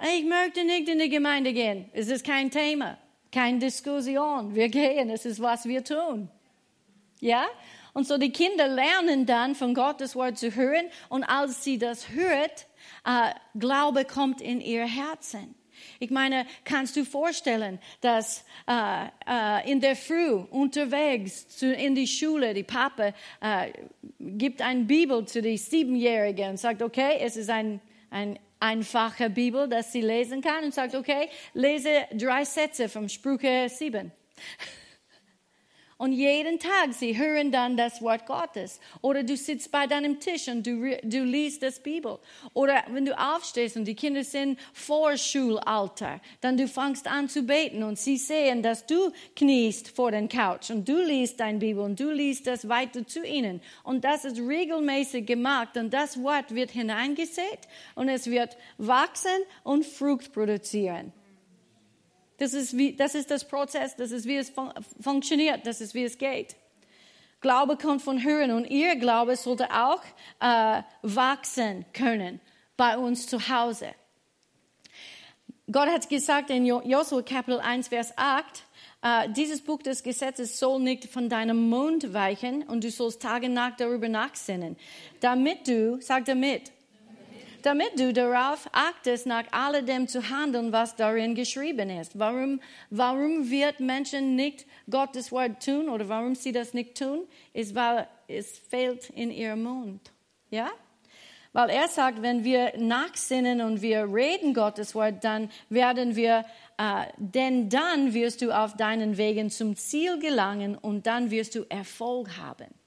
Ich 0.02 0.24
möchte 0.24 0.64
nicht 0.64 0.88
in 0.88 0.98
die 0.98 1.08
Gemeinde 1.08 1.52
gehen, 1.52 1.90
es 1.92 2.08
ist 2.08 2.26
kein 2.26 2.50
Thema, 2.50 2.98
keine 3.30 3.60
Diskussion, 3.60 4.52
wir 4.52 4.68
gehen, 4.68 5.10
es 5.10 5.26
ist, 5.26 5.40
was 5.40 5.64
wir 5.64 5.84
tun. 5.84 6.28
Ja? 7.20 7.46
Und 7.96 8.06
so 8.06 8.18
die 8.18 8.30
Kinder 8.30 8.68
lernen 8.68 9.24
dann 9.24 9.54
von 9.54 9.72
Gottes 9.72 10.14
Wort 10.16 10.36
zu 10.36 10.54
hören 10.54 10.84
und 11.08 11.24
als 11.24 11.64
sie 11.64 11.78
das 11.78 12.10
hört, 12.10 12.66
äh, 13.06 13.32
Glaube 13.58 14.04
kommt 14.04 14.42
in 14.42 14.60
ihr 14.60 14.84
Herzen. 14.84 15.54
Ich 15.98 16.10
meine, 16.10 16.44
kannst 16.66 16.94
du 16.96 17.06
vorstellen, 17.06 17.78
dass 18.02 18.44
äh, 18.68 19.06
äh, 19.26 19.72
in 19.72 19.80
der 19.80 19.96
Früh 19.96 20.34
unterwegs 20.34 21.48
zu, 21.48 21.72
in 21.72 21.94
die 21.94 22.06
Schule, 22.06 22.52
die 22.52 22.64
Papa 22.64 23.14
äh, 23.40 23.72
gibt 24.20 24.60
eine 24.60 24.84
Bibel 24.84 25.24
zu 25.24 25.40
den 25.40 25.56
Siebenjährigen 25.56 26.50
und 26.50 26.56
sagt, 26.58 26.82
okay, 26.82 27.16
es 27.20 27.38
ist 27.38 27.48
ein, 27.48 27.80
ein 28.10 28.38
einfache 28.60 29.30
Bibel, 29.30 29.70
dass 29.70 29.90
sie 29.90 30.02
lesen 30.02 30.42
kann 30.42 30.64
und 30.64 30.74
sagt, 30.74 30.94
okay, 30.94 31.30
lese 31.54 32.04
drei 32.12 32.44
Sätze 32.44 32.90
vom 32.90 33.08
Sprüche 33.08 33.70
7. 33.70 34.12
Und 35.98 36.12
jeden 36.12 36.58
Tag, 36.58 36.92
sie 36.92 37.16
hören 37.16 37.50
dann 37.50 37.78
das 37.78 38.02
Wort 38.02 38.26
Gottes. 38.26 38.80
Oder 39.00 39.22
du 39.22 39.34
sitzt 39.34 39.72
bei 39.72 39.86
deinem 39.86 40.20
Tisch 40.20 40.46
und 40.46 40.66
du, 40.66 40.98
du 41.02 41.24
liest 41.24 41.62
das 41.62 41.80
Bibel. 41.80 42.18
Oder 42.52 42.84
wenn 42.90 43.06
du 43.06 43.18
aufstehst 43.18 43.78
und 43.78 43.86
die 43.86 43.94
Kinder 43.94 44.22
sind 44.22 44.58
vor 44.74 45.16
Schulalter, 45.16 46.20
dann 46.42 46.58
du 46.58 46.68
fangst 46.68 47.06
an 47.06 47.30
zu 47.30 47.44
beten 47.44 47.82
und 47.82 47.98
sie 47.98 48.18
sehen, 48.18 48.62
dass 48.62 48.84
du 48.84 49.10
kniest 49.34 49.88
vor 49.88 50.10
den 50.10 50.28
Couch 50.28 50.70
und 50.70 50.86
du 50.86 51.02
liest 51.02 51.40
dein 51.40 51.60
Bibel 51.60 51.82
und 51.82 51.98
du 51.98 52.10
liest 52.10 52.46
das 52.46 52.68
weiter 52.68 53.06
zu 53.06 53.24
ihnen. 53.24 53.62
Und 53.82 54.04
das 54.04 54.26
ist 54.26 54.38
regelmäßig 54.38 55.24
gemacht 55.24 55.78
und 55.78 55.94
das 55.94 56.22
Wort 56.22 56.54
wird 56.54 56.72
hineingesät 56.72 57.60
und 57.94 58.10
es 58.10 58.30
wird 58.30 58.58
wachsen 58.76 59.30
und 59.64 59.86
Frucht 59.86 60.34
produzieren. 60.34 61.14
Das 62.38 62.52
ist, 62.52 62.76
wie, 62.76 62.94
das 62.94 63.14
ist 63.14 63.30
das 63.30 63.46
Prozess, 63.46 63.96
das 63.96 64.10
ist, 64.10 64.26
wie 64.26 64.36
es 64.36 64.50
fun 64.50 64.72
funktioniert, 65.00 65.66
das 65.66 65.80
ist, 65.80 65.94
wie 65.94 66.04
es 66.04 66.18
geht. 66.18 66.56
Glaube 67.40 67.76
kommt 67.76 68.02
von 68.02 68.22
Hören 68.22 68.50
und 68.50 68.66
ihr 68.66 68.96
Glaube 68.96 69.36
sollte 69.36 69.70
auch 69.70 70.02
äh, 70.40 70.82
wachsen 71.02 71.84
können 71.92 72.40
bei 72.76 72.98
uns 72.98 73.26
zu 73.26 73.48
Hause. 73.48 73.88
Gott 75.70 75.88
hat 75.88 76.08
gesagt 76.08 76.50
in 76.50 76.64
Josua 76.64 77.22
Kapitel 77.22 77.58
1, 77.58 77.88
Vers 77.88 78.12
8, 78.16 78.44
äh, 79.02 79.28
dieses 79.30 79.60
Buch 79.60 79.82
des 79.82 80.02
Gesetzes 80.02 80.58
soll 80.58 80.80
nicht 80.80 81.06
von 81.06 81.28
deinem 81.28 81.68
Mund 81.68 82.12
weichen 82.12 82.62
und 82.62 82.84
du 82.84 82.90
sollst 82.90 83.22
Tage 83.22 83.48
nach 83.48 83.76
darüber 83.76 84.08
nachsinnen, 84.08 84.76
damit 85.20 85.66
du, 85.68 86.00
sag 86.00 86.24
damit, 86.24 86.72
damit 87.66 87.98
du 87.98 88.12
darauf 88.12 88.68
achtest, 88.70 89.26
nach 89.26 89.42
alledem 89.50 90.06
zu 90.06 90.30
handeln, 90.30 90.70
was 90.70 90.94
darin 90.94 91.34
geschrieben 91.34 91.90
ist. 91.90 92.16
Warum, 92.16 92.60
warum 92.90 93.50
wird 93.50 93.80
Menschen 93.80 94.36
nicht 94.36 94.66
Gottes 94.88 95.32
Wort 95.32 95.64
tun 95.64 95.88
oder 95.88 96.08
warum 96.08 96.36
sie 96.36 96.52
das 96.52 96.74
nicht 96.74 96.96
tun, 96.96 97.26
ist, 97.52 97.74
weil 97.74 98.06
es 98.28 98.56
fehlt 98.56 99.10
in 99.10 99.32
ihrem 99.32 99.64
Mund. 99.64 100.12
Ja? 100.48 100.70
Weil 101.52 101.70
er 101.70 101.88
sagt, 101.88 102.22
wenn 102.22 102.44
wir 102.44 102.72
nachsinnen 102.78 103.60
und 103.60 103.82
wir 103.82 104.14
reden 104.14 104.54
Gottes 104.54 104.94
Wort, 104.94 105.24
dann 105.24 105.50
werden 105.68 106.14
wir, 106.14 106.44
äh, 106.78 107.06
denn 107.18 107.68
dann 107.68 108.14
wirst 108.14 108.42
du 108.42 108.52
auf 108.52 108.76
deinen 108.76 109.16
Wegen 109.16 109.50
zum 109.50 109.74
Ziel 109.74 110.20
gelangen 110.20 110.78
und 110.78 111.08
dann 111.08 111.32
wirst 111.32 111.56
du 111.56 111.64
Erfolg 111.68 112.36
haben. 112.36 112.85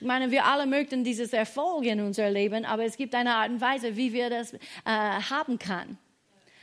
Ich 0.00 0.06
meine, 0.06 0.30
wir 0.30 0.44
alle 0.44 0.66
möchten 0.66 1.02
dieses 1.02 1.32
Erfolg 1.32 1.84
in 1.84 2.00
unser 2.00 2.30
Leben, 2.30 2.64
aber 2.64 2.84
es 2.84 2.96
gibt 2.96 3.14
eine 3.14 3.34
Art 3.34 3.50
und 3.50 3.60
Weise, 3.60 3.96
wie 3.96 4.12
wir 4.12 4.30
das 4.30 4.52
äh, 4.52 4.58
haben 4.84 5.58
können. 5.58 5.98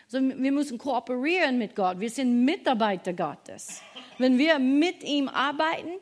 Also 0.06 0.20
wir 0.22 0.52
müssen 0.52 0.78
kooperieren 0.78 1.58
mit 1.58 1.76
Gott. 1.76 2.00
Wir 2.00 2.10
sind 2.10 2.46
Mitarbeiter 2.46 3.12
Gottes. 3.12 3.82
Wenn 4.18 4.38
wir 4.38 4.60
mit 4.60 5.04
ihm 5.04 5.28
arbeiten, 5.28 6.00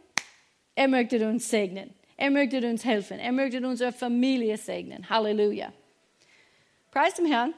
er 0.75 0.87
möchte 0.87 1.27
uns 1.27 1.49
segnen. 1.49 1.93
Er 2.17 2.29
möchte 2.29 2.57
uns 2.69 2.85
helfen. 2.85 3.17
Er 3.17 3.31
möchte 3.31 3.65
unsere 3.65 3.91
Familie 3.91 4.57
segnen. 4.57 5.09
Halleluja. 5.09 5.73
Preis 6.91 7.15
dem 7.15 7.25
Herrn. 7.25 7.53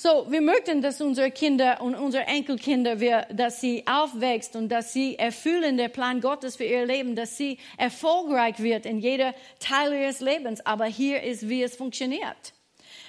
So, 0.00 0.30
wir 0.30 0.40
möchten, 0.40 0.80
dass 0.80 1.00
unsere 1.00 1.32
Kinder 1.32 1.80
und 1.80 1.96
unsere 1.96 2.22
Enkelkinder, 2.22 3.00
wir, 3.00 3.26
dass 3.32 3.60
sie 3.60 3.84
aufwächst 3.84 4.54
und 4.54 4.68
dass 4.68 4.92
sie 4.92 5.18
erfüllen 5.18 5.76
den 5.76 5.90
Plan 5.90 6.20
Gottes 6.20 6.54
für 6.54 6.62
ihr 6.62 6.86
Leben, 6.86 7.16
dass 7.16 7.36
sie 7.36 7.58
erfolgreich 7.76 8.60
wird 8.60 8.86
in 8.86 9.00
jeder 9.00 9.34
Teil 9.58 9.92
ihres 9.92 10.20
Lebens. 10.20 10.64
Aber 10.64 10.84
hier 10.84 11.24
ist, 11.24 11.48
wie 11.48 11.64
es 11.64 11.74
funktioniert. 11.74 12.52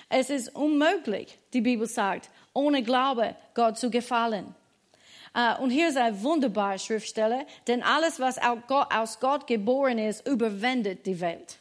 Es 0.10 0.32
ist 0.32 0.56
unmöglich, 0.56 1.38
die 1.54 1.62
Bibel 1.62 1.86
sagt, 1.86 2.32
ohne 2.54 2.82
Glaube 2.82 3.36
Gott 3.54 3.78
zu 3.78 3.92
gefallen. 3.92 4.56
Uh, 5.38 5.62
und 5.62 5.70
hier 5.70 5.90
ist 5.90 5.98
eine 5.98 6.24
wunderbare 6.24 6.80
Schriftstelle, 6.80 7.46
denn 7.68 7.84
alles, 7.84 8.20
was 8.20 8.40
aus 8.40 9.20
Gott 9.20 9.46
geboren 9.46 10.00
ist, 10.00 10.28
überwindet 10.28 11.06
die 11.06 11.22
Welt. 11.22 11.60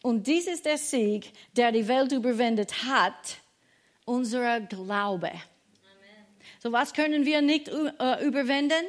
Und 0.00 0.28
dies 0.28 0.46
ist 0.46 0.64
der 0.64 0.78
Sieg, 0.78 1.32
der 1.56 1.72
die 1.72 1.88
Welt 1.88 2.12
überwindet 2.12 2.84
hat, 2.84 3.40
unser 4.10 4.60
Glaube. 4.60 5.30
So 6.58 6.72
was 6.72 6.92
können 6.92 7.24
wir 7.24 7.40
nicht 7.40 7.68
äh, 7.68 8.26
überwinden? 8.26 8.84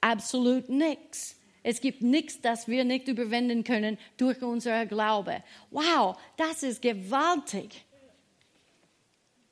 Absolut 0.00 0.68
nichts. 0.68 1.36
Es 1.62 1.80
gibt 1.80 2.02
nichts, 2.02 2.40
das 2.40 2.66
wir 2.66 2.84
nicht 2.84 3.06
überwinden 3.08 3.62
können 3.62 3.98
durch 4.16 4.42
unser 4.42 4.86
Glaube. 4.86 5.42
Wow, 5.70 6.16
das 6.36 6.62
ist 6.62 6.82
gewaltig, 6.82 7.84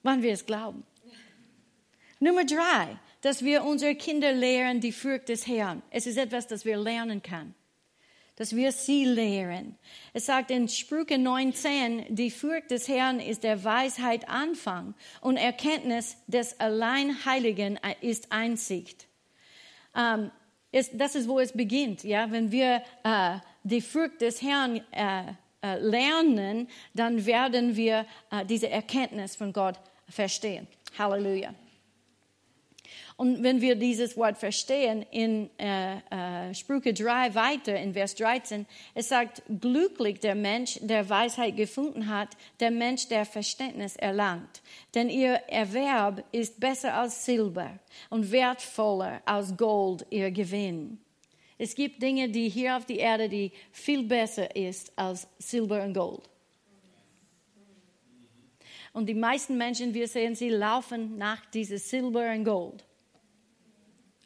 wann 0.02 0.22
wir 0.22 0.32
es 0.32 0.44
glauben. 0.44 0.84
Nummer 2.18 2.44
drei, 2.44 2.98
dass 3.20 3.44
wir 3.44 3.64
unsere 3.64 3.94
Kinder 3.94 4.32
lehren 4.32 4.80
die 4.80 4.92
Furcht 4.92 5.28
des 5.28 5.46
Herrn. 5.46 5.82
Es 5.90 6.06
ist 6.06 6.16
etwas, 6.16 6.46
das 6.46 6.64
wir 6.64 6.76
lernen 6.76 7.22
können 7.22 7.54
dass 8.36 8.56
wir 8.56 8.72
sie 8.72 9.04
lehren. 9.04 9.76
Es 10.12 10.26
sagt 10.26 10.50
in 10.50 10.68
Sprüche 10.68 11.18
19, 11.18 12.06
die 12.08 12.30
Furcht 12.30 12.70
des 12.70 12.88
Herrn 12.88 13.20
ist 13.20 13.44
der 13.44 13.62
Weisheit 13.62 14.28
Anfang 14.28 14.94
und 15.20 15.36
Erkenntnis 15.36 16.16
des 16.26 16.58
Alleinheiligen 16.60 17.78
ist 18.00 18.32
Einsicht. 18.32 19.06
ähm, 19.96 20.30
ist, 20.72 20.92
das 20.94 21.14
ist, 21.14 21.28
wo 21.28 21.38
es 21.38 21.52
beginnt. 21.52 22.02
Ja? 22.02 22.30
Wenn 22.30 22.50
wir 22.50 22.82
äh, 23.04 23.36
die 23.62 23.82
Frucht 23.82 24.20
des 24.22 24.42
Herrn 24.42 24.80
äh, 24.90 25.24
äh, 25.62 25.78
lernen, 25.78 26.68
dann 26.94 27.24
werden 27.26 27.76
wir 27.76 28.06
äh, 28.30 28.44
diese 28.44 28.70
Erkenntnis 28.70 29.36
von 29.36 29.52
Gott 29.52 29.78
verstehen. 30.08 30.66
Halleluja. 30.98 31.54
Und 33.16 33.42
wenn 33.42 33.60
wir 33.60 33.74
dieses 33.76 34.16
Wort 34.16 34.38
verstehen 34.38 35.04
in 35.10 35.50
äh, 35.58 35.96
äh, 35.96 36.54
Sprüche 36.54 36.92
3 36.92 37.34
weiter, 37.34 37.76
in 37.76 37.94
Vers 37.94 38.14
13, 38.16 38.66
es 38.94 39.08
sagt, 39.08 39.42
glücklich 39.60 40.20
der 40.20 40.34
Mensch, 40.34 40.78
der 40.82 41.08
Weisheit 41.08 41.56
gefunden 41.56 42.08
hat, 42.08 42.30
der 42.60 42.70
Mensch, 42.70 43.08
der 43.08 43.24
Verständnis 43.24 43.96
erlangt. 43.96 44.62
Denn 44.94 45.08
ihr 45.08 45.34
Erwerb 45.48 46.24
ist 46.32 46.58
besser 46.58 46.94
als 46.94 47.24
Silber 47.24 47.78
und 48.10 48.30
wertvoller 48.32 49.22
als 49.24 49.56
Gold 49.56 50.06
ihr 50.10 50.30
Gewinn. 50.30 50.98
Es 51.58 51.74
gibt 51.74 52.02
Dinge, 52.02 52.28
die 52.28 52.48
hier 52.48 52.76
auf 52.76 52.86
der 52.86 52.98
Erde, 52.98 53.28
die 53.28 53.52
viel 53.70 54.02
besser 54.02 54.56
ist 54.56 54.92
als 54.96 55.28
Silber 55.38 55.84
und 55.84 55.94
Gold. 55.94 56.31
Und 58.92 59.06
die 59.06 59.14
meisten 59.14 59.56
Menschen, 59.56 59.94
wir 59.94 60.06
sehen, 60.06 60.34
sie 60.34 60.50
laufen 60.50 61.16
nach 61.16 61.44
dieses 61.46 61.88
Silber 61.88 62.30
und 62.32 62.44
Gold 62.44 62.84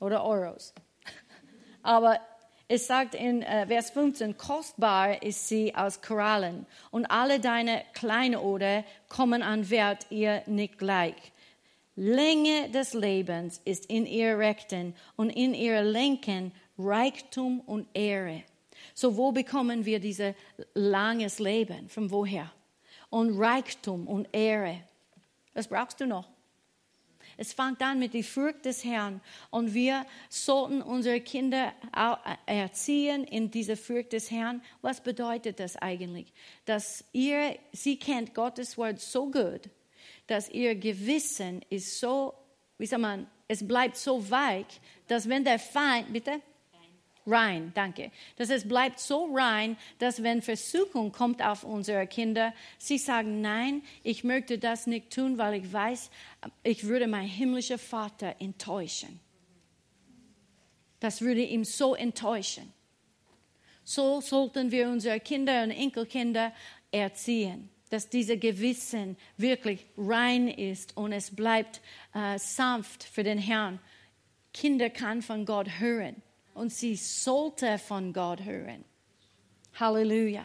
oder 0.00 0.24
Euros. 0.24 0.74
Aber 1.82 2.18
es 2.68 2.88
sagt 2.88 3.14
in 3.14 3.42
äh, 3.42 3.66
Vers 3.66 3.90
15, 3.90 4.36
kostbar 4.36 5.22
ist 5.22 5.46
sie 5.48 5.72
aus 5.74 6.02
Korallen 6.02 6.66
und 6.90 7.06
alle 7.06 7.38
deine 7.38 7.84
Kleinode 7.92 8.84
kommen 9.08 9.42
an 9.42 9.70
Wert 9.70 10.06
ihr 10.10 10.42
nicht 10.46 10.78
gleich. 10.78 11.14
Länge 11.94 12.68
des 12.70 12.92
Lebens 12.92 13.60
ist 13.64 13.86
in 13.86 14.04
ihr 14.04 14.36
Rechten 14.36 14.94
und 15.14 15.30
in 15.30 15.54
ihr 15.54 15.80
Lenken 15.82 16.52
Reichtum 16.76 17.60
und 17.60 17.86
Ehre. 17.94 18.42
So 18.94 19.16
wo 19.16 19.30
bekommen 19.30 19.84
wir 19.84 20.00
dieses 20.00 20.34
langes 20.74 21.38
Leben? 21.38 21.88
Von 21.88 22.10
woher? 22.10 22.50
Und 23.10 23.38
Reichtum 23.38 24.06
und 24.06 24.28
Ehre. 24.32 24.82
Was 25.54 25.68
brauchst 25.68 26.00
du 26.00 26.06
noch? 26.06 26.28
Es 27.38 27.52
fängt 27.52 27.82
an 27.82 27.98
mit 27.98 28.14
der 28.14 28.24
Furcht 28.24 28.64
des 28.64 28.84
Herrn. 28.84 29.20
Und 29.50 29.74
wir 29.74 30.06
sollten 30.28 30.80
unsere 30.80 31.20
Kinder 31.20 31.72
erziehen 32.46 33.24
in 33.24 33.50
dieser 33.50 33.76
Furcht 33.76 34.12
des 34.12 34.30
Herrn. 34.30 34.62
Was 34.80 35.00
bedeutet 35.00 35.60
das 35.60 35.76
eigentlich? 35.76 36.32
Dass 36.64 37.04
ihr, 37.12 37.58
sie 37.72 37.98
kennt 37.98 38.34
Gottes 38.34 38.78
Wort 38.78 39.00
so 39.00 39.26
gut, 39.30 39.68
dass 40.26 40.48
ihr 40.48 40.74
Gewissen 40.74 41.62
ist 41.68 42.00
so, 42.00 42.32
wie 42.78 42.86
sagt 42.86 43.02
man, 43.02 43.26
es 43.48 43.66
bleibt 43.66 43.96
so 43.96 44.30
weich, 44.30 44.80
dass 45.06 45.28
wenn 45.28 45.44
der 45.44 45.58
Feind, 45.58 46.12
bitte? 46.12 46.40
Rein, 47.26 47.72
danke. 47.74 48.10
Dass 48.36 48.50
es 48.50 48.66
bleibt 48.66 49.00
so 49.00 49.28
rein, 49.34 49.76
dass 49.98 50.22
wenn 50.22 50.42
Versuchung 50.42 51.12
kommt 51.12 51.42
auf 51.42 51.64
unsere 51.64 52.06
Kinder, 52.06 52.54
sie 52.78 52.98
sagen, 52.98 53.40
nein, 53.40 53.82
ich 54.02 54.24
möchte 54.24 54.58
das 54.58 54.86
nicht 54.86 55.12
tun, 55.12 55.38
weil 55.38 55.62
ich 55.62 55.72
weiß, 55.72 56.10
ich 56.62 56.84
würde 56.84 57.06
meinen 57.06 57.28
himmlischen 57.28 57.78
Vater 57.78 58.36
enttäuschen. 58.38 59.20
Das 61.00 61.20
würde 61.20 61.42
ihm 61.42 61.64
so 61.64 61.94
enttäuschen. 61.94 62.72
So 63.84 64.20
sollten 64.20 64.70
wir 64.70 64.88
unsere 64.88 65.20
Kinder 65.20 65.62
und 65.62 65.70
Enkelkinder 65.70 66.52
erziehen, 66.90 67.68
dass 67.90 68.08
dieser 68.08 68.36
Gewissen 68.36 69.16
wirklich 69.36 69.86
rein 69.96 70.48
ist 70.48 70.96
und 70.96 71.12
es 71.12 71.34
bleibt 71.34 71.80
äh, 72.14 72.38
sanft 72.38 73.04
für 73.04 73.22
den 73.22 73.38
Herrn. 73.38 73.78
Kinder 74.52 74.90
kann 74.90 75.22
von 75.22 75.44
Gott 75.44 75.78
hören 75.78 76.22
und 76.56 76.72
sie 76.72 76.96
sollte 76.96 77.78
von 77.78 78.12
Gott 78.12 78.42
hören. 78.44 78.84
Halleluja. 79.78 80.44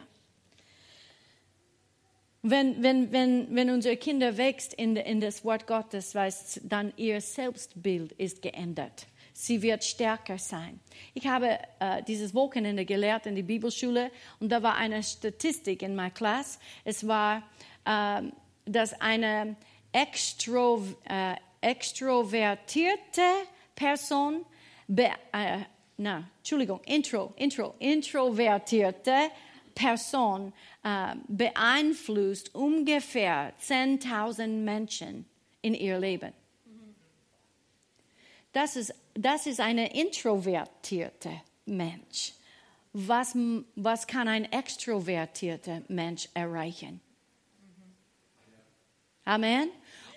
Wenn, 2.43 2.82
wenn, 2.82 3.12
wenn, 3.12 3.56
wenn 3.56 3.69
unsere 3.69 3.97
Kinder 3.97 4.36
wächst 4.36 4.74
in, 4.74 4.95
in 4.95 5.21
das 5.21 5.45
Wort 5.45 5.67
Gottes, 5.67 6.15
weiß, 6.15 6.62
dann 6.63 6.91
ihr 6.97 7.21
Selbstbild 7.21 8.12
ist 8.13 8.41
geändert. 8.41 9.06
Sie 9.34 9.62
wird 9.62 9.84
stärker 9.84 10.38
sein. 10.38 10.80
Ich 11.13 11.28
habe 11.28 11.60
äh, 11.80 12.04
dieses 12.04 12.34
Wochenende 12.34 12.84
gelehrt 12.84 13.28
in 13.28 13.36
der 13.36 13.43
Bibelschule 13.43 14.12
und 14.39 14.52
da 14.52 14.62
war 14.62 14.76
eine 14.76 15.02
Statistik 15.04 15.82
in 15.84 15.95
meiner 15.95 16.12
Klasse. 16.12 16.60
Es 16.84 17.08
war, 17.08 17.43
äh, 17.86 18.24
dass 18.65 19.00
eine 19.00 19.56
extro, 19.93 20.84
äh, 21.08 21.36
extrovertierte 21.62 23.21
Person 23.76 24.45
be, 24.88 25.10
äh, 25.32 25.60
na, 26.02 26.28
Entschuldigung, 26.40 26.82
intro, 26.86 27.34
intro, 27.38 27.76
introvertierte 27.80 29.30
Person 29.76 30.52
äh, 30.84 31.16
beeinflusst 31.28 32.54
ungefähr 32.56 33.54
10.000 33.62 34.48
Menschen 34.48 35.26
in 35.62 35.76
ihr 35.76 36.00
Leben. 36.00 36.34
Das 38.52 38.76
ist, 38.76 38.94
das 39.14 39.46
ist 39.46 39.60
eine 39.60 39.94
introvertierte 39.94 41.42
Mensch. 41.66 42.34
Was, 42.94 43.38
was 43.76 44.08
kann 44.08 44.28
ein 44.28 44.52
extrovertierter 44.52 45.84
Mensch 45.88 46.28
erreichen? 46.34 47.00
Amen. 49.24 49.70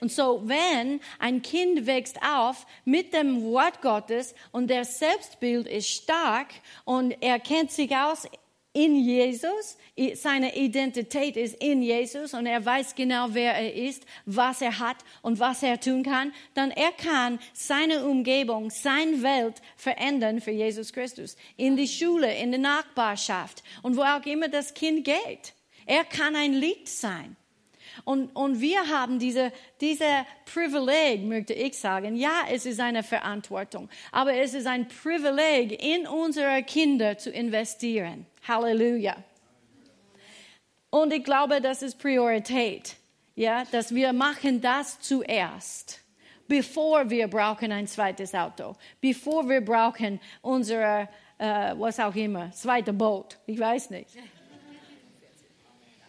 Und 0.05 0.13
so, 0.13 0.43
wenn 0.45 1.01
ein 1.19 1.41
Kind 1.41 1.87
wächst 1.87 2.19
auf 2.23 2.67
mit 2.85 3.15
dem 3.15 3.43
Wort 3.43 3.81
Gottes 3.81 4.35
und 4.53 4.69
der 4.69 4.85
Selbstbild 4.85 5.67
ist 5.67 5.89
stark 5.89 6.49
und 6.85 7.13
er 7.23 7.41
kennt 7.41 7.73
sich 7.73 7.97
aus 7.97 8.29
in 8.75 8.97
Jesus, 8.97 9.79
seine 10.17 10.57
Identität 10.57 11.39
ist 11.39 11.55
in 11.55 11.81
Jesus 11.81 12.35
und 12.35 12.45
er 12.45 12.63
weiß 12.63 12.95
genau, 12.97 13.29
wer 13.31 13.55
er 13.55 13.73
ist, 13.73 14.05
was 14.27 14.61
er 14.61 14.79
hat 14.79 14.99
und 15.23 15.41
was 15.41 15.63
er 15.63 15.81
tun 15.81 16.03
kann, 16.03 16.35
dann 16.53 16.71
er 16.71 16.93
kann 16.93 17.39
seine 17.55 18.05
Umgebung, 18.05 18.69
seine 18.69 19.23
Welt 19.23 19.63
verändern 19.79 20.43
für 20.43 20.51
Jesus 20.51 20.93
Christus. 20.93 21.35
In 21.57 21.79
die 21.79 21.89
Schule, 21.89 22.31
in 22.37 22.51
der 22.51 22.61
Nachbarschaft 22.61 23.63
und 23.81 23.97
wo 23.97 24.03
auch 24.03 24.27
immer 24.27 24.49
das 24.49 24.75
Kind 24.75 25.07
geht. 25.07 25.55
Er 25.87 26.05
kann 26.05 26.37
ein 26.37 26.53
Licht 26.53 26.89
sein. 26.89 27.37
Und, 28.05 28.35
und 28.35 28.61
wir 28.61 28.89
haben 28.89 29.19
diese, 29.19 29.53
diese 29.81 30.27
Privileg, 30.53 31.23
möchte 31.23 31.53
ich 31.55 31.79
sagen. 31.79 32.17
Ja, 32.17 32.43
es 32.51 32.67
ist 32.67 32.81
eine 32.81 33.03
Verantwortung, 33.03 33.89
aber 34.11 34.35
es 34.35 34.55
ist 34.55 34.67
ein 34.67 34.89
Privileg, 34.89 35.83
in 35.83 36.07
unsere 36.07 36.63
Kinder 36.63 37.17
zu 37.17 37.31
investieren. 37.31 38.27
Halleluja. 38.47 39.17
Und 40.91 41.13
ich 41.13 41.25
glaube, 41.25 41.61
das 41.61 41.83
ist 41.83 41.99
Priorität. 41.99 42.97
Ja, 43.37 43.65
dass 43.73 43.93
wir 43.93 44.13
machen 44.13 44.61
das 44.61 45.01
zuerst, 45.01 46.01
bevor 46.47 47.11
wir 47.11 47.27
brauchen 47.27 47.73
ein 47.73 47.89
zweites 47.89 48.33
Auto, 48.33 48.77
bevor 49.01 49.49
wir 49.49 49.61
brauchen 49.61 50.21
unser, 50.41 51.09
äh, 51.39 51.75
was 51.77 51.99
auch 51.99 52.15
immer, 52.15 52.53
zweite 52.53 52.93
Boot. 52.93 53.39
Ich 53.47 53.59
weiß 53.59 53.91
nicht. 53.91 54.11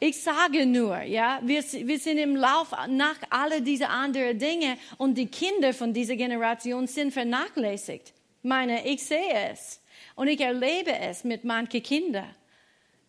Ich 0.07 0.21
sage 0.21 0.67
nur, 0.67 1.01
ja, 1.01 1.39
wir, 1.41 1.63
wir 1.63 1.97
sind 1.97 2.19
im 2.19 2.35
Lauf 2.35 2.67
nach 2.89 3.17
alle 3.31 3.63
diese 3.63 3.89
anderen 3.89 4.37
Dinge 4.37 4.77
und 4.99 5.17
die 5.17 5.25
Kinder 5.25 5.73
von 5.73 5.95
dieser 5.95 6.15
Generation 6.15 6.85
sind 6.85 7.11
vernachlässigt. 7.11 8.13
Meine, 8.43 8.87
ich 8.87 9.03
sehe 9.03 9.49
es 9.51 9.81
und 10.13 10.27
ich 10.27 10.39
erlebe 10.39 10.95
es 10.95 11.23
mit 11.23 11.43
manchen 11.43 11.81
Kindern. 11.81 12.35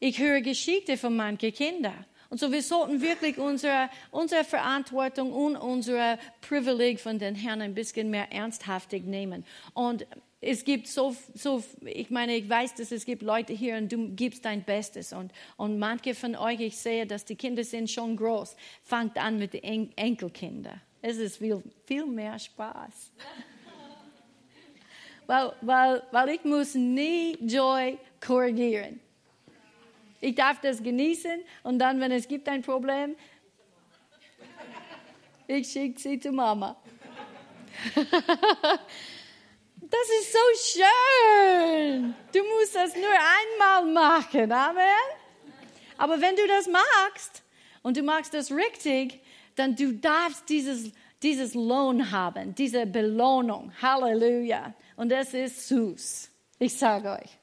Ich 0.00 0.18
höre 0.18 0.40
Geschichten 0.40 0.96
von 0.96 1.14
manchen 1.14 1.52
Kindern. 1.52 2.06
Und 2.30 2.40
so, 2.40 2.50
wir 2.50 2.62
sollten 2.62 3.02
wirklich 3.02 3.36
unsere, 3.36 3.90
unsere 4.10 4.44
Verantwortung 4.44 5.34
und 5.34 5.56
unser 5.56 6.18
Privileg 6.40 6.98
von 6.98 7.18
den 7.18 7.34
Herrn 7.34 7.60
ein 7.60 7.74
bisschen 7.74 8.08
mehr 8.08 8.32
ernsthaftig 8.32 9.04
nehmen. 9.04 9.44
Und 9.74 10.06
es 10.46 10.64
gibt 10.64 10.86
so, 10.86 11.14
so, 11.34 11.62
ich 11.84 12.10
meine, 12.10 12.36
ich 12.36 12.48
weiß, 12.48 12.74
dass 12.74 12.92
es 12.92 13.04
gibt 13.04 13.22
Leute 13.22 13.52
hier 13.52 13.76
und 13.76 13.90
du 13.90 14.14
gibst 14.14 14.44
dein 14.44 14.62
Bestes 14.62 15.12
und, 15.12 15.32
und 15.56 15.78
manche 15.78 16.14
von 16.14 16.36
euch, 16.36 16.60
ich 16.60 16.76
sehe, 16.76 17.06
dass 17.06 17.24
die 17.24 17.34
Kinder 17.34 17.64
sind 17.64 17.90
schon 17.90 18.16
groß, 18.16 18.56
fangt 18.82 19.16
an 19.18 19.38
mit 19.38 19.54
den 19.54 19.64
en 19.64 19.92
Enkelkindern. 19.96 20.80
Es 21.02 21.16
ist 21.16 21.38
viel, 21.38 21.62
viel 21.84 22.06
mehr 22.06 22.38
Spaß. 22.38 23.10
weil, 25.26 25.52
weil, 25.62 26.02
weil 26.12 26.28
ich 26.28 26.44
muss 26.44 26.74
nie 26.74 27.36
Joy 27.40 27.98
korrigieren. 28.24 29.00
Ich 30.20 30.34
darf 30.34 30.60
das 30.60 30.82
genießen 30.82 31.40
und 31.64 31.78
dann, 31.78 32.00
wenn 32.00 32.12
es 32.12 32.26
gibt 32.28 32.48
ein 32.48 32.62
Problem, 32.62 33.16
ich 35.48 35.68
schicke 35.68 36.00
sie 36.00 36.20
zu 36.20 36.30
Mama. 36.30 36.76
Das 39.98 40.08
ist 40.20 40.32
so 40.32 40.78
schön. 40.78 42.14
Du 42.32 42.40
musst 42.54 42.74
das 42.74 42.94
nur 42.94 43.04
einmal 43.08 43.92
machen. 43.92 44.52
Amen. 44.52 44.84
Aber 45.96 46.20
wenn 46.20 46.36
du 46.36 46.46
das 46.46 46.68
magst 46.68 47.42
und 47.82 47.96
du 47.96 48.02
magst 48.02 48.34
das 48.34 48.50
richtig, 48.50 49.20
dann 49.54 49.74
du 49.74 49.92
darfst 49.92 50.48
dieses, 50.48 50.92
dieses 51.22 51.54
Lohn 51.54 52.10
haben, 52.10 52.54
diese 52.54 52.84
Belohnung. 52.86 53.72
Halleluja. 53.80 54.74
Und 54.96 55.10
das 55.10 55.32
ist 55.32 55.68
süß. 55.68 56.30
Ich 56.58 56.76
sage 56.76 57.12
euch. 57.12 57.38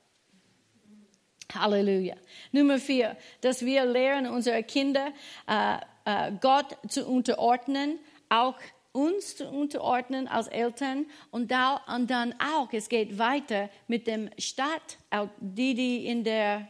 Halleluja. 1.55 2.15
Nummer 2.51 2.77
vier, 2.77 3.17
dass 3.41 3.65
wir 3.65 3.85
lernen, 3.85 4.31
unsere 4.31 4.63
Kinder 4.63 5.11
äh, 5.47 5.77
äh, 6.05 6.31
Gott 6.39 6.77
zu 6.87 7.07
unterordnen, 7.07 7.99
auch 8.29 8.55
uns 8.93 9.35
zu 9.35 9.49
unterordnen 9.49 10.27
als 10.27 10.47
Eltern 10.47 11.07
und, 11.31 11.51
da, 11.51 11.81
und 11.93 12.09
dann 12.09 12.33
auch, 12.39 12.71
es 12.71 12.87
geht 12.87 13.17
weiter 13.17 13.69
mit 13.87 14.07
dem 14.07 14.29
Staat, 14.37 14.97
die, 15.39 15.73
die 15.73 16.05
in 16.05 16.23
der 16.23 16.67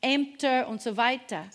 Ämter 0.00 0.68
und 0.68 0.82
so 0.82 0.96
weiter, 0.96 1.46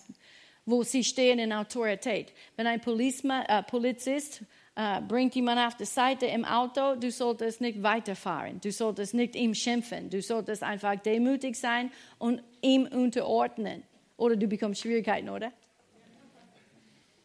wo 0.65 0.83
sie 0.83 1.03
stehen 1.03 1.37
in 1.37 1.53
Autorität. 1.53 2.33
Wenn 2.55 2.65
ein 2.65 2.81
äh, 2.81 3.63
Polizist 3.63 4.41
äh, 4.75 5.01
bringt 5.01 5.35
jemand 5.35 5.59
auf 5.59 5.75
die 5.75 5.85
Seite 5.85 6.25
im 6.25 6.45
Auto, 6.45 6.95
du 6.95 7.11
solltest 7.11 7.59
nicht 7.59 7.83
weiterfahren, 7.83 8.61
du 8.61 8.71
solltest 8.71 9.13
nicht 9.13 9.35
ihm 9.35 9.53
schimpfen, 9.53 10.09
du 10.09 10.21
solltest 10.21 10.63
einfach 10.63 10.95
demütig 10.95 11.55
sein 11.57 11.91
und 12.17 12.41
ihm 12.61 12.87
unterordnen. 12.87 13.83
Oder 14.15 14.35
du 14.35 14.47
bekommst 14.47 14.81
Schwierigkeiten, 14.81 15.29
oder? 15.29 15.51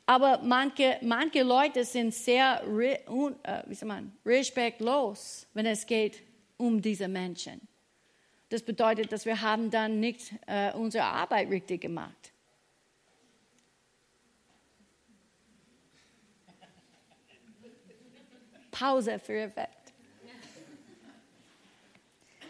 Aber 0.06 0.40
manche, 0.42 0.98
manche 1.02 1.42
Leute 1.42 1.84
sind 1.84 2.12
sehr 2.12 2.62
äh, 2.62 3.62
wie 3.66 3.74
sagt 3.74 3.88
man, 3.88 4.12
respektlos, 4.24 5.46
wenn 5.54 5.66
es 5.66 5.86
geht 5.86 6.22
um 6.58 6.80
diese 6.80 7.08
Menschen. 7.08 7.60
Das 8.50 8.62
bedeutet, 8.62 9.10
dass 9.10 9.24
wir 9.24 9.40
haben 9.40 9.70
dann 9.70 10.00
nicht 10.00 10.32
äh, 10.46 10.72
unsere 10.72 11.04
Arbeit 11.04 11.48
richtig 11.50 11.80
gemacht. 11.80 12.32
Pause 18.70 19.18
für 19.18 19.40
Effekt. 19.40 19.84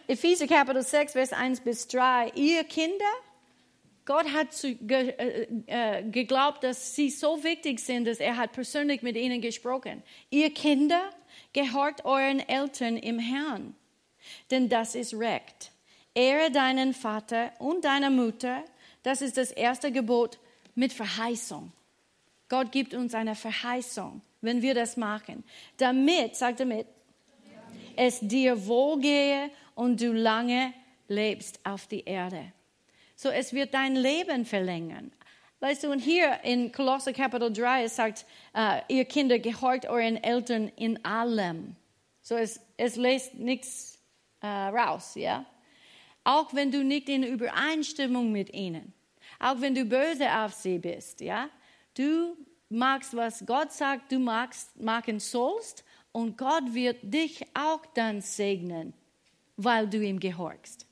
Epheser 0.07 0.47
Kapitel 0.47 0.83
6, 0.83 1.13
Vers 1.13 1.33
1 1.33 1.61
bis 1.61 1.87
3. 1.89 2.33
Ihr 2.35 2.65
Kinder, 2.65 3.05
Gott 4.07 4.27
hat 4.33 4.53
zu, 4.53 4.75
ge, 4.75 5.11
äh, 5.11 5.47
äh, 5.67 6.03
geglaubt, 6.11 6.63
dass 6.63 6.95
sie 6.95 7.09
so 7.09 7.43
wichtig 7.43 7.81
sind, 7.81 8.07
dass 8.07 8.19
er 8.19 8.37
hat 8.37 8.53
persönlich 8.53 9.03
mit 9.03 9.17
ihnen 9.17 9.41
gesprochen. 9.41 10.03
Ihr 10.31 10.53
Kinder, 10.53 11.11
gehört 11.53 12.05
euren 12.05 12.41
Eltern 12.41 12.97
im 12.97 13.19
Herrn, 13.19 13.75
denn 14.51 14.69
das 14.69 14.95
ist 14.95 15.15
Recht. 15.15 15.73
Ehre 16.15 16.51
deinen 16.51 16.93
Vater 16.93 17.53
und 17.59 17.85
deine 17.85 18.11
Mutter, 18.11 18.63
das 19.03 19.23
ist 19.23 19.37
das 19.37 19.51
erste 19.51 19.91
Gebot 19.91 20.39
mit 20.75 20.93
Verheißung. 20.93 21.73
Gott 22.49 22.73
gibt 22.73 22.95
uns 22.95 23.15
eine 23.15 23.35
Verheißung, 23.35 24.21
wenn 24.41 24.63
wir 24.63 24.75
das 24.75 24.97
machen, 24.97 25.45
damit, 25.79 26.37
sagt 26.37 26.61
damit, 26.61 26.87
es 27.97 28.21
dir 28.21 28.67
wohlgehe 28.67 29.51
und 29.75 30.01
du 30.01 30.13
lange 30.13 30.73
lebst 31.09 31.61
auf 31.65 31.87
die 31.87 32.05
Erde. 32.05 32.53
So, 33.25 33.31
es 33.31 33.55
wird 33.55 33.73
dein 33.73 33.97
Leben 33.97 34.45
verlängern. 34.45 35.11
Weißt 35.61 35.83
du, 35.83 35.91
und 35.91 35.99
hier 35.99 36.41
in 36.43 36.71
Kolosser 36.71 37.15
Kapitel 37.15 37.51
3, 37.51 37.85
es 37.85 37.97
sagt, 37.97 38.27
uh, 38.55 38.83
ihr 38.89 39.07
Kinder, 39.07 39.39
gehorcht 39.39 39.87
euren 39.87 40.23
Eltern 40.23 40.69
in 40.77 41.03
allem. 41.07 41.75
So, 42.21 42.37
es, 42.37 42.61
es 42.77 42.97
lässt 42.97 43.33
nichts 43.33 43.99
uh, 44.43 44.47
raus, 44.47 45.15
ja. 45.15 45.47
Auch 46.23 46.53
wenn 46.53 46.71
du 46.71 46.85
nicht 46.85 47.09
in 47.09 47.23
Übereinstimmung 47.23 48.31
mit 48.31 48.53
ihnen, 48.53 48.93
auch 49.41 49.59
wenn 49.59 49.75
du 49.75 49.87
böse 49.87 50.31
auf 50.31 50.53
sie 50.53 50.79
bist, 50.79 51.23
ja. 51.23 51.49
Du 51.95 52.37
magst, 52.69 53.17
was 53.17 53.47
Gott 53.47 53.73
sagt, 53.73 54.13
du 54.13 54.19
magst, 54.19 54.79
machen 54.79 55.19
sollst, 55.19 55.83
und 56.13 56.37
Gott 56.37 56.75
wird 56.75 56.99
dich 57.01 57.43
auch 57.55 57.87
dann 57.95 58.21
segnen, 58.21 58.93
weil 59.57 59.89
du 59.89 60.05
ihm 60.05 60.21
gehorchst. 60.21 60.87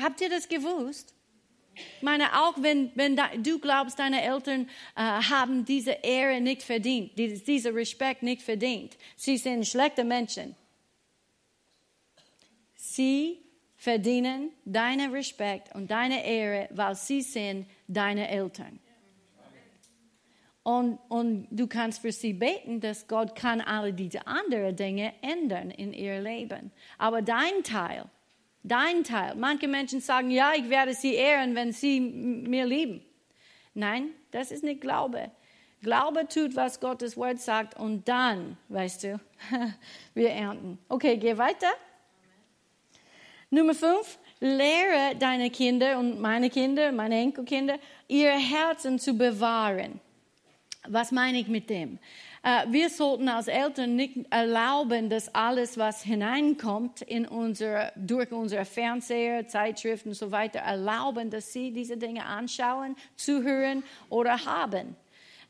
Habt 0.00 0.20
ihr 0.20 0.28
das 0.28 0.48
gewusst? 0.48 1.14
Ich 1.74 2.02
meine, 2.02 2.42
auch 2.42 2.54
wenn, 2.60 2.90
wenn 2.94 3.16
du 3.42 3.58
glaubst, 3.58 3.98
deine 3.98 4.22
Eltern 4.22 4.68
äh, 4.96 5.00
haben 5.00 5.64
diese 5.64 5.92
Ehre 6.02 6.40
nicht 6.40 6.62
verdient, 6.62 7.16
diese, 7.16 7.42
diesen 7.42 7.74
Respekt 7.74 8.22
nicht 8.22 8.42
verdient. 8.42 8.96
Sie 9.16 9.36
sind 9.36 9.66
schlechte 9.66 10.04
Menschen. 10.04 10.56
Sie 12.74 13.38
verdienen 13.76 14.50
deinen 14.64 15.12
Respekt 15.12 15.74
und 15.74 15.90
deine 15.90 16.24
Ehre, 16.24 16.68
weil 16.72 16.94
sie 16.94 17.22
sind 17.22 17.66
deine 17.88 18.28
Eltern. 18.28 18.78
Und, 20.62 20.98
und 21.08 21.48
du 21.50 21.66
kannst 21.66 22.02
für 22.02 22.12
sie 22.12 22.34
beten, 22.34 22.80
dass 22.80 23.08
Gott 23.08 23.34
kann 23.34 23.62
alle 23.62 23.94
diese 23.94 24.26
anderen 24.26 24.76
Dinge 24.76 25.14
ändern 25.22 25.70
in 25.70 25.92
ihr 25.92 26.20
Leben. 26.20 26.70
Aber 26.98 27.22
dein 27.22 27.62
Teil, 27.64 28.04
Dein 28.62 29.04
Teil. 29.04 29.34
Manche 29.36 29.68
Menschen 29.68 30.00
sagen, 30.00 30.30
ja, 30.30 30.52
ich 30.54 30.68
werde 30.68 30.94
sie 30.94 31.14
ehren, 31.14 31.54
wenn 31.54 31.72
sie 31.72 32.00
mir 32.00 32.66
lieben. 32.66 33.02
Nein, 33.74 34.10
das 34.30 34.50
ist 34.50 34.64
nicht 34.64 34.80
Glaube. 34.80 35.30
Glaube 35.82 36.28
tut, 36.28 36.56
was 36.56 36.78
Gottes 36.78 37.16
Wort 37.16 37.40
sagt 37.40 37.78
und 37.78 38.06
dann, 38.06 38.58
weißt 38.68 39.04
du, 39.04 39.20
wir 40.14 40.30
ernten. 40.30 40.78
Okay, 40.88 41.16
geh 41.16 41.38
weiter. 41.38 41.68
Nummer 43.48 43.74
fünf, 43.74 44.18
lehre 44.40 45.16
deine 45.18 45.50
Kinder 45.50 45.98
und 45.98 46.20
meine 46.20 46.50
Kinder, 46.50 46.92
meine 46.92 47.16
Enkelkinder, 47.16 47.78
ihr 48.08 48.30
Herzen 48.30 48.98
zu 48.98 49.14
bewahren. 49.14 50.00
Was 50.86 51.12
meine 51.12 51.38
ich 51.38 51.48
mit 51.48 51.70
dem? 51.70 51.98
Äh, 52.42 52.66
wir 52.70 52.88
sollten 52.88 53.28
als 53.28 53.48
Eltern 53.48 53.96
nicht 53.96 54.16
erlauben, 54.30 55.10
dass 55.10 55.34
alles, 55.34 55.76
was 55.76 56.02
hineinkommt 56.02 57.02
in 57.02 57.26
unsere, 57.26 57.92
durch 57.96 58.32
unsere 58.32 58.64
Fernseher, 58.64 59.46
Zeitschriften 59.46 60.10
und 60.10 60.14
so 60.14 60.30
weiter, 60.30 60.60
erlauben, 60.60 61.30
dass 61.30 61.52
sie 61.52 61.70
diese 61.70 61.96
Dinge 61.96 62.24
anschauen, 62.24 62.96
zuhören 63.16 63.82
oder 64.08 64.44
haben. 64.44 64.96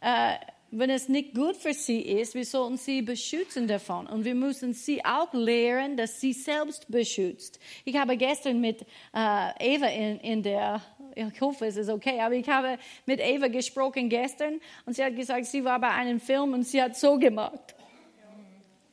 Äh, 0.00 0.34
wenn 0.72 0.90
es 0.90 1.08
nicht 1.08 1.34
gut 1.34 1.56
für 1.56 1.74
sie 1.74 2.00
ist, 2.00 2.34
wir 2.34 2.44
sollten 2.44 2.76
sie 2.76 3.02
beschützen 3.02 3.66
davon. 3.66 4.06
Und 4.06 4.24
wir 4.24 4.34
müssen 4.34 4.72
sie 4.72 5.04
auch 5.04 5.32
lehren, 5.32 5.96
dass 5.96 6.20
sie 6.20 6.32
selbst 6.32 6.90
beschützt. 6.90 7.58
Ich 7.84 7.96
habe 7.96 8.16
gestern 8.16 8.60
mit 8.60 8.82
äh, 9.12 9.74
Eva 9.74 9.86
in, 9.86 10.20
in 10.20 10.42
der, 10.42 10.80
ich 11.14 11.40
hoffe, 11.40 11.66
es 11.66 11.76
ist 11.76 11.88
okay, 11.88 12.20
aber 12.20 12.34
ich 12.34 12.48
habe 12.48 12.78
mit 13.06 13.20
Eva 13.20 13.48
gesprochen 13.48 14.08
gestern 14.08 14.60
und 14.86 14.94
sie 14.94 15.04
hat 15.04 15.16
gesagt, 15.16 15.46
sie 15.46 15.64
war 15.64 15.78
bei 15.80 15.90
einem 15.90 16.20
Film 16.20 16.54
und 16.54 16.64
sie 16.64 16.82
hat 16.82 16.96
so 16.96 17.18
gemacht. 17.18 17.74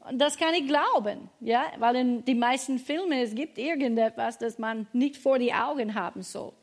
Und 0.09 0.19
das 0.19 0.37
kann 0.37 0.53
ich 0.53 0.65
glauben, 0.67 1.29
ja, 1.41 1.65
weil 1.79 1.97
in 1.97 2.25
den 2.25 2.39
meisten 2.39 2.79
Filmen 2.79 3.19
es 3.19 3.35
gibt 3.35 3.57
irgendetwas, 3.57 4.37
das 4.37 4.57
man 4.57 4.87
nicht 4.93 5.17
vor 5.17 5.37
die 5.37 5.53
Augen 5.53 5.95
haben 5.95 6.23
soll. 6.23 6.53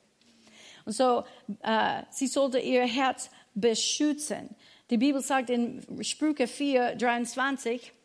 Und 0.86 0.92
so, 0.92 1.24
äh, 1.62 2.02
sie 2.10 2.26
sollte 2.26 2.58
ihr 2.58 2.86
Herz 2.86 3.30
beschützen. 3.54 4.54
Die 4.90 4.96
Bibel 4.96 5.20
sagt 5.20 5.50
in 5.50 5.82
Sprüche 6.02 6.46
4, 6.46 6.96
23, 6.96 7.92
Uh, 7.92 8.03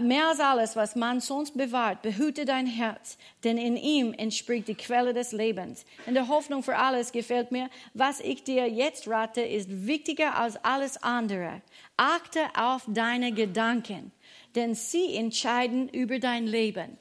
mehr 0.00 0.28
als 0.28 0.38
alles, 0.38 0.76
was 0.76 0.94
man 0.94 1.20
sonst 1.20 1.56
bewahrt, 1.56 2.02
behüte 2.02 2.44
dein 2.44 2.66
Herz, 2.66 3.18
denn 3.42 3.58
in 3.58 3.76
ihm 3.76 4.12
entspricht 4.12 4.68
die 4.68 4.76
Quelle 4.76 5.12
des 5.12 5.32
Lebens. 5.32 5.84
In 6.06 6.14
der 6.14 6.28
Hoffnung 6.28 6.62
für 6.62 6.76
alles 6.76 7.10
gefällt 7.10 7.50
mir, 7.50 7.68
was 7.92 8.20
ich 8.20 8.44
dir 8.44 8.68
jetzt 8.68 9.08
rate, 9.08 9.40
ist 9.40 9.86
wichtiger 9.86 10.36
als 10.36 10.62
alles 10.64 11.02
andere. 11.02 11.62
Achte 11.96 12.40
auf 12.56 12.82
deine 12.86 13.32
Gedanken, 13.32 14.12
denn 14.54 14.76
sie 14.76 15.16
entscheiden 15.16 15.88
über 15.88 16.20
dein 16.20 16.46
Leben. 16.46 16.96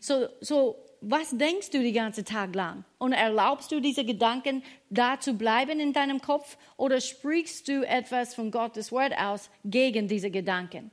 So, 0.00 0.26
so 0.40 0.76
was 1.02 1.36
denkst 1.36 1.70
du 1.70 1.82
den 1.82 1.92
ganzen 1.92 2.24
Tag 2.24 2.54
lang? 2.54 2.84
Und 2.98 3.12
erlaubst 3.12 3.72
du 3.72 3.80
diese 3.80 4.04
Gedanken 4.04 4.62
da 4.88 5.18
zu 5.18 5.34
bleiben 5.34 5.80
in 5.80 5.92
deinem 5.92 6.20
Kopf 6.22 6.56
oder 6.76 7.00
sprichst 7.00 7.68
du 7.68 7.86
etwas 7.86 8.34
von 8.34 8.50
Gottes 8.50 8.90
Wort 8.92 9.12
aus 9.18 9.50
gegen 9.64 10.08
diese 10.08 10.30
Gedanken? 10.30 10.92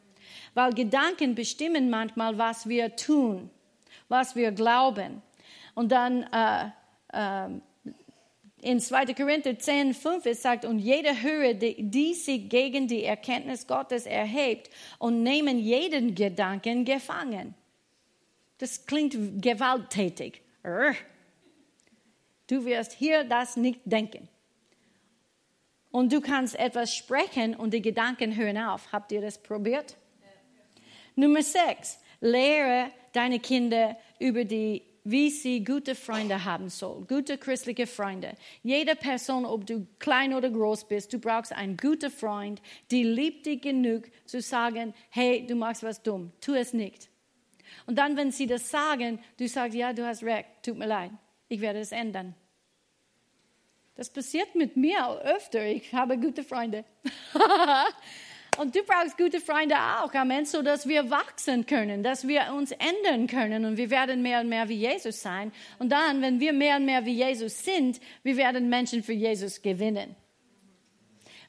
Weil 0.53 0.73
Gedanken 0.73 1.35
bestimmen 1.35 1.89
manchmal, 1.89 2.37
was 2.37 2.67
wir 2.67 2.95
tun, 2.95 3.49
was 4.07 4.35
wir 4.35 4.51
glauben. 4.51 5.21
Und 5.75 5.91
dann 5.91 6.23
äh, 6.23 6.69
äh, 7.13 7.49
in 8.61 8.79
2. 8.79 9.13
Korinther 9.13 9.57
10, 9.57 9.93
5 9.93 10.25
es 10.25 10.41
sagt, 10.41 10.65
und 10.65 10.79
jeder 10.79 11.21
höre, 11.21 11.53
die, 11.53 11.75
die 11.89 12.13
sich 12.13 12.49
gegen 12.49 12.87
die 12.87 13.03
Erkenntnis 13.03 13.67
Gottes 13.67 14.05
erhebt 14.05 14.69
und 14.97 15.23
nehmen 15.23 15.59
jeden 15.59 16.15
Gedanken 16.15 16.83
gefangen. 16.83 17.53
Das 18.57 18.85
klingt 18.85 19.15
gewalttätig. 19.41 20.41
Du 22.47 22.65
wirst 22.65 22.91
hier 22.93 23.23
das 23.23 23.55
nicht 23.55 23.79
denken. 23.85 24.27
Und 25.91 26.11
du 26.11 26.21
kannst 26.21 26.59
etwas 26.59 26.93
sprechen 26.93 27.55
und 27.55 27.73
die 27.73 27.81
Gedanken 27.81 28.35
hören 28.35 28.57
auf. 28.57 28.91
Habt 28.91 29.11
ihr 29.11 29.21
das 29.21 29.41
probiert? 29.41 29.95
Nummer 31.19 31.43
sechs. 31.43 31.99
Lehre 32.21 32.91
deine 33.13 33.39
Kinder 33.39 33.97
über 34.19 34.43
die 34.43 34.83
wie 35.03 35.29
sie 35.29 35.63
gute 35.63 35.95
Freunde 35.95 36.43
haben 36.45 36.69
soll, 36.69 37.05
gute 37.05 37.37
christliche 37.37 37.87
Freunde. 37.87 38.35
Jede 38.61 38.95
Person, 38.95 39.45
ob 39.45 39.65
du 39.65 39.87
klein 39.97 40.33
oder 40.33 40.49
groß 40.49 40.87
bist, 40.87 41.13
du 41.13 41.19
brauchst 41.19 41.51
einen 41.51 41.77
guten 41.77 42.11
Freund, 42.11 42.61
die 42.91 43.03
liebt 43.03 43.45
dich 43.45 43.61
genug 43.61 44.03
zu 44.25 44.41
sagen, 44.41 44.93
hey, 45.09 45.47
du 45.47 45.55
machst 45.55 45.83
was 45.83 46.03
dumm, 46.03 46.31
tu 46.41 46.53
es 46.53 46.73
nicht. 46.73 47.09
Und 47.87 47.97
dann, 47.97 48.17
wenn 48.17 48.31
sie 48.31 48.45
das 48.45 48.69
sagen, 48.69 49.19
du 49.37 49.47
sagst, 49.47 49.75
ja, 49.75 49.93
du 49.93 50.05
hast 50.05 50.21
recht, 50.23 50.49
tut 50.63 50.77
mir 50.77 50.87
leid, 50.87 51.11
ich 51.47 51.61
werde 51.61 51.79
es 51.79 51.91
ändern. 51.91 52.35
Das 53.95 54.09
passiert 54.09 54.55
mit 54.55 54.77
mir 54.77 55.09
öfter. 55.23 55.65
Ich 55.65 55.93
habe 55.93 56.17
gute 56.17 56.43
Freunde. 56.43 56.85
Und 58.59 58.75
du 58.75 58.83
brauchst 58.83 59.17
gute 59.17 59.39
Freunde 59.39 59.75
auch, 59.77 60.13
Amen, 60.13 60.45
so 60.45 60.61
dass 60.61 60.85
wir 60.85 61.09
wachsen 61.09 61.65
können, 61.65 62.03
dass 62.03 62.27
wir 62.27 62.53
uns 62.53 62.73
ändern 62.73 63.25
können 63.25 63.63
und 63.63 63.77
wir 63.77 63.89
werden 63.89 64.21
mehr 64.21 64.41
und 64.41 64.49
mehr 64.49 64.67
wie 64.67 64.75
Jesus 64.75 65.21
sein. 65.21 65.53
Und 65.77 65.93
dann, 65.93 66.21
wenn 66.21 66.41
wir 66.41 66.51
mehr 66.51 66.75
und 66.75 66.83
mehr 66.83 67.05
wie 67.05 67.13
Jesus 67.13 67.63
sind, 67.63 68.01
wir 68.21 68.35
werden 68.35 68.67
Menschen 68.67 69.01
für 69.01 69.13
Jesus 69.13 69.61
gewinnen. 69.61 70.13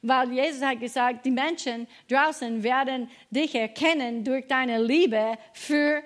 Weil 0.02 0.30
Jesus 0.32 0.62
hat 0.62 0.78
gesagt, 0.78 1.26
die 1.26 1.32
Menschen 1.32 1.88
draußen 2.08 2.62
werden 2.62 3.10
dich 3.28 3.56
erkennen 3.56 4.22
durch 4.22 4.46
deine 4.46 4.80
Liebe 4.80 5.36
für 5.52 6.04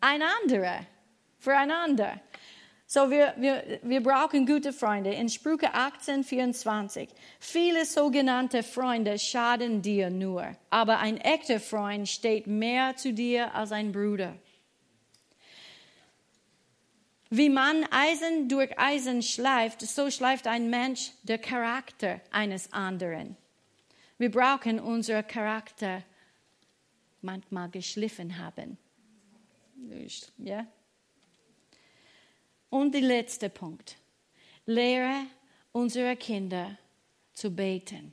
einander, 0.00 0.86
füreinander. 1.40 2.18
So, 2.90 3.10
wir, 3.10 3.34
wir, 3.36 3.80
wir 3.82 4.02
brauchen 4.02 4.46
gute 4.46 4.72
Freunde. 4.72 5.12
In 5.12 5.28
Sprüche 5.28 5.74
18, 5.74 6.24
24. 6.24 7.10
Viele 7.38 7.84
sogenannte 7.84 8.62
Freunde 8.62 9.18
schaden 9.18 9.82
dir 9.82 10.08
nur, 10.08 10.56
aber 10.70 10.98
ein 10.98 11.18
echter 11.18 11.60
Freund 11.60 12.08
steht 12.08 12.46
mehr 12.46 12.96
zu 12.96 13.12
dir 13.12 13.54
als 13.54 13.72
ein 13.72 13.92
Bruder. 13.92 14.34
Wie 17.28 17.50
man 17.50 17.84
Eisen 17.90 18.48
durch 18.48 18.78
Eisen 18.78 19.20
schleift, 19.20 19.82
so 19.82 20.10
schleift 20.10 20.46
ein 20.46 20.70
Mensch 20.70 21.10
der 21.24 21.36
Charakter 21.36 22.22
eines 22.30 22.72
anderen. 22.72 23.36
Wir 24.16 24.30
brauchen 24.30 24.80
unseren 24.80 25.26
Charakter 25.26 26.02
manchmal 27.20 27.68
geschliffen 27.68 28.38
haben. 28.38 28.78
Ja? 30.38 30.66
Und 32.70 32.94
der 32.94 33.00
letzte 33.02 33.48
Punkt. 33.48 33.96
Lehre 34.66 35.26
unsere 35.72 36.16
Kinder 36.16 36.76
zu 37.32 37.50
beten. 37.50 38.12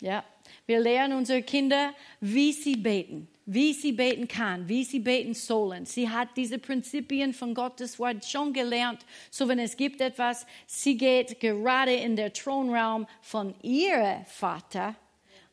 Ja, 0.00 0.24
wir 0.66 0.80
lernen 0.80 1.16
unsere 1.16 1.42
Kinder, 1.42 1.94
wie 2.20 2.52
sie 2.52 2.76
beten, 2.76 3.28
wie 3.46 3.72
sie 3.72 3.92
beten 3.92 4.28
kann, 4.28 4.68
wie 4.68 4.84
sie 4.84 4.98
beten 4.98 5.32
sollen. 5.32 5.86
Sie 5.86 6.08
hat 6.08 6.36
diese 6.36 6.58
Prinzipien 6.58 7.32
von 7.32 7.54
Gottes 7.54 7.98
Wort 7.98 8.24
schon 8.24 8.52
gelernt. 8.52 9.06
So 9.30 9.48
wenn 9.48 9.58
es 9.58 9.76
gibt 9.76 10.00
etwas, 10.00 10.46
sie 10.66 10.96
geht 10.96 11.40
gerade 11.40 11.94
in 11.94 12.14
der 12.14 12.32
Thronraum 12.32 13.06
von 13.22 13.54
ihrem 13.62 14.24
Vater 14.26 14.94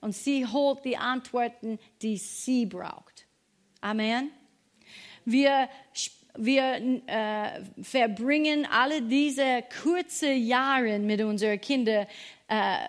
und 0.02 0.14
sie 0.14 0.46
holt 0.46 0.84
die 0.84 0.98
Antworten, 0.98 1.80
die 2.02 2.18
sie 2.18 2.66
braucht. 2.66 3.26
Amen. 3.80 4.32
Wir 5.26 5.70
wir 6.36 7.02
äh, 7.06 7.62
verbringen 7.82 8.68
alle 8.70 9.02
diese 9.02 9.64
kurzen 9.82 10.44
Jahre 10.46 10.98
mit 11.00 11.22
unseren 11.22 11.62
Kindern, 11.62 12.08
äh, 12.48 12.88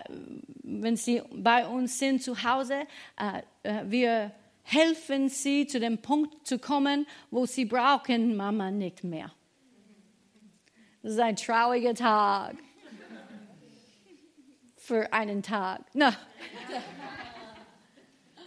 wenn 0.63 0.97
sie 0.97 1.21
bei 1.31 1.67
uns 1.67 1.99
sind 1.99 2.23
zu 2.23 2.43
Hause. 2.43 2.87
Äh, 3.19 3.41
äh, 3.63 3.83
wir 3.85 4.31
helfen 4.63 5.29
sie 5.29 5.67
zu 5.67 5.79
dem 5.79 5.99
Punkt 5.99 6.47
zu 6.47 6.57
kommen, 6.57 7.05
wo 7.29 7.45
sie 7.45 7.65
brauchen 7.65 8.35
Mama 8.35 8.71
nicht 8.71 9.03
mehr. 9.03 9.31
Das 11.03 11.13
ist 11.13 11.19
ein 11.19 11.35
trauriger 11.35 11.93
Tag 11.93 12.55
für 14.75 15.13
einen 15.13 15.43
Tag. 15.43 15.81
Na. 15.93 16.15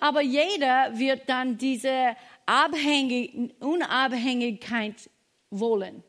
Aber 0.01 0.23
jeder 0.23 0.97
wird 0.99 1.29
dann 1.29 1.57
diese 1.57 2.17
Abhängig, 2.49 3.55
Unabhängigkeit 3.61 5.11
wollen. 5.51 6.03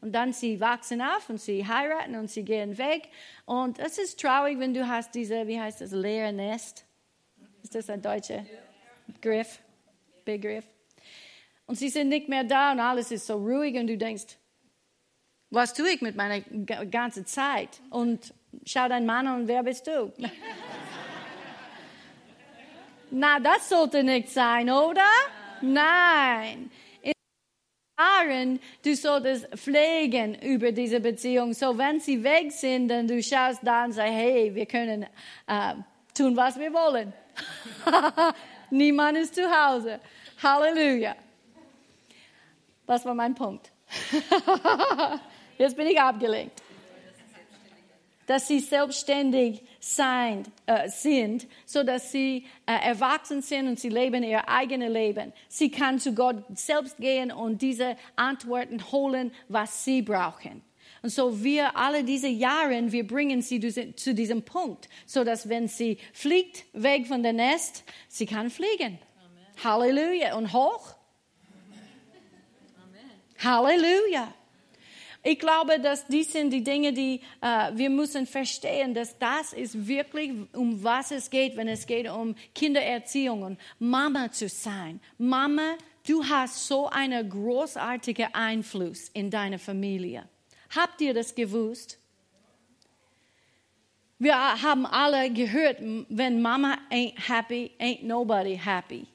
Und 0.00 0.12
dann 0.12 0.32
sie 0.32 0.60
wachsen 0.60 1.02
auf 1.02 1.28
und 1.28 1.40
sie 1.40 1.66
heiraten 1.66 2.14
und 2.14 2.30
sie 2.30 2.44
gehen 2.44 2.78
weg. 2.78 3.08
Und 3.44 3.80
es 3.80 3.98
ist 3.98 4.20
traurig, 4.20 4.60
wenn 4.60 4.72
du 4.72 4.86
hast 4.86 5.16
diese, 5.16 5.48
wie 5.48 5.60
heißt 5.60 5.80
das, 5.80 5.90
leere 5.90 6.32
Nest. 6.32 6.84
Ist 7.64 7.74
das 7.74 7.90
ein 7.90 8.00
deutscher 8.00 8.46
Begriff? 9.08 9.58
Begriff? 10.24 10.64
Und 11.66 11.74
sie 11.74 11.88
sind 11.88 12.08
nicht 12.08 12.28
mehr 12.28 12.44
da 12.44 12.70
und 12.70 12.78
alles 12.78 13.10
ist 13.10 13.26
so 13.26 13.34
ruhig 13.34 13.74
und 13.74 13.88
du 13.88 13.98
denkst, 13.98 14.38
was 15.50 15.74
tue 15.74 15.90
ich 15.90 16.02
mit 16.02 16.14
meiner 16.14 16.40
ganzen 16.86 17.26
Zeit? 17.26 17.80
Und 17.90 18.32
schau 18.64 18.88
deinen 18.88 19.06
Mann 19.06 19.26
an 19.26 19.40
und 19.40 19.48
wer 19.48 19.64
bist 19.64 19.88
du? 19.88 20.12
Na, 23.10 23.40
das 23.40 23.68
sollte 23.68 24.04
nicht 24.04 24.28
sein, 24.28 24.70
oder? 24.70 25.02
Nein. 25.72 26.70
In 27.02 27.12
Jahren, 27.98 28.60
du 28.82 28.94
solltest 28.94 29.46
pflegen 29.56 30.34
über 30.42 30.72
diese 30.72 31.00
Beziehung. 31.00 31.52
So, 31.52 31.76
wenn 31.76 32.00
sie 32.00 32.22
weg 32.22 32.52
sind, 32.52 32.88
dann 32.88 33.06
du 33.06 33.22
schaust 33.22 33.60
da 33.62 33.84
und 33.84 33.92
sagst, 33.92 34.12
hey, 34.12 34.54
wir 34.54 34.66
können 34.66 35.04
äh, 35.46 35.74
tun, 36.16 36.36
was 36.36 36.58
wir 36.58 36.72
wollen. 36.72 37.12
Niemand 38.70 39.18
ist 39.18 39.34
zu 39.34 39.42
Hause. 39.42 40.00
Halleluja. 40.42 41.14
Das 42.86 43.04
war 43.04 43.14
mein 43.14 43.34
Punkt. 43.34 43.70
Jetzt 45.58 45.76
bin 45.76 45.86
ich 45.86 46.00
abgelenkt 46.00 46.64
dass 48.26 48.48
sie 48.48 48.60
selbstständig 48.60 49.62
sein, 49.84 50.44
äh, 50.64 50.88
sind, 50.88 51.46
so 51.66 51.82
dass 51.82 52.10
sie 52.10 52.46
äh, 52.64 52.88
erwachsen 52.88 53.42
sind 53.42 53.68
und 53.68 53.78
sie 53.78 53.90
leben 53.90 54.22
ihr 54.22 54.48
eigenes 54.48 54.90
Leben. 54.90 55.32
Sie 55.48 55.70
kann 55.70 55.98
zu 55.98 56.14
Gott 56.14 56.42
selbst 56.54 56.96
gehen 56.96 57.30
und 57.30 57.60
diese 57.60 57.96
Antworten 58.16 58.80
holen, 58.90 59.30
was 59.48 59.84
sie 59.84 60.00
brauchen. 60.00 60.62
Und 61.02 61.10
so 61.10 61.44
wir 61.44 61.76
alle 61.76 62.02
diese 62.02 62.28
Jahre, 62.28 62.90
wir 62.90 63.06
bringen 63.06 63.42
sie 63.42 63.60
zu 63.94 64.14
diesem 64.14 64.42
Punkt, 64.42 64.88
so 65.04 65.22
dass 65.22 65.50
wenn 65.50 65.68
sie 65.68 65.98
fliegt 66.14 66.64
weg 66.72 67.06
von 67.06 67.22
der 67.22 67.34
Nest, 67.34 67.84
sie 68.08 68.24
kann 68.24 68.48
fliegen. 68.48 68.98
Amen. 69.18 69.64
Halleluja 69.64 70.34
und 70.34 70.54
hoch. 70.54 70.94
Amen. 72.82 73.04
Halleluja. 73.38 74.32
Ich 75.26 75.38
glaube, 75.38 75.80
dass 75.80 76.06
dies 76.06 76.32
sind 76.32 76.50
die 76.50 76.62
Dinge, 76.62 76.92
die 76.92 77.22
äh, 77.40 77.72
wir 77.74 77.88
müssen 77.88 78.26
verstehen, 78.26 78.92
dass 78.92 79.18
das 79.18 79.54
ist 79.54 79.88
wirklich, 79.88 80.30
um 80.52 80.84
was 80.84 81.10
es 81.12 81.30
geht, 81.30 81.56
wenn 81.56 81.66
es 81.66 81.86
geht 81.86 82.10
um 82.10 82.36
Kindererziehung 82.54 83.42
und 83.42 83.60
Mama 83.78 84.30
zu 84.30 84.50
sein. 84.50 85.00
Mama, 85.16 85.76
du 86.06 86.22
hast 86.22 86.68
so 86.68 86.90
einen 86.90 87.26
großartigen 87.30 88.34
Einfluss 88.34 89.08
in 89.14 89.30
deine 89.30 89.58
Familie. 89.58 90.28
Habt 90.76 91.00
ihr 91.00 91.14
das 91.14 91.34
gewusst? 91.34 91.98
Wir 94.18 94.36
haben 94.36 94.84
alle 94.84 95.30
gehört, 95.32 95.78
wenn 95.80 96.42
Mama 96.42 96.76
ain't 96.90 97.18
happy, 97.18 97.70
ain't 97.80 98.02
nobody 98.02 98.56
happy. 98.56 99.06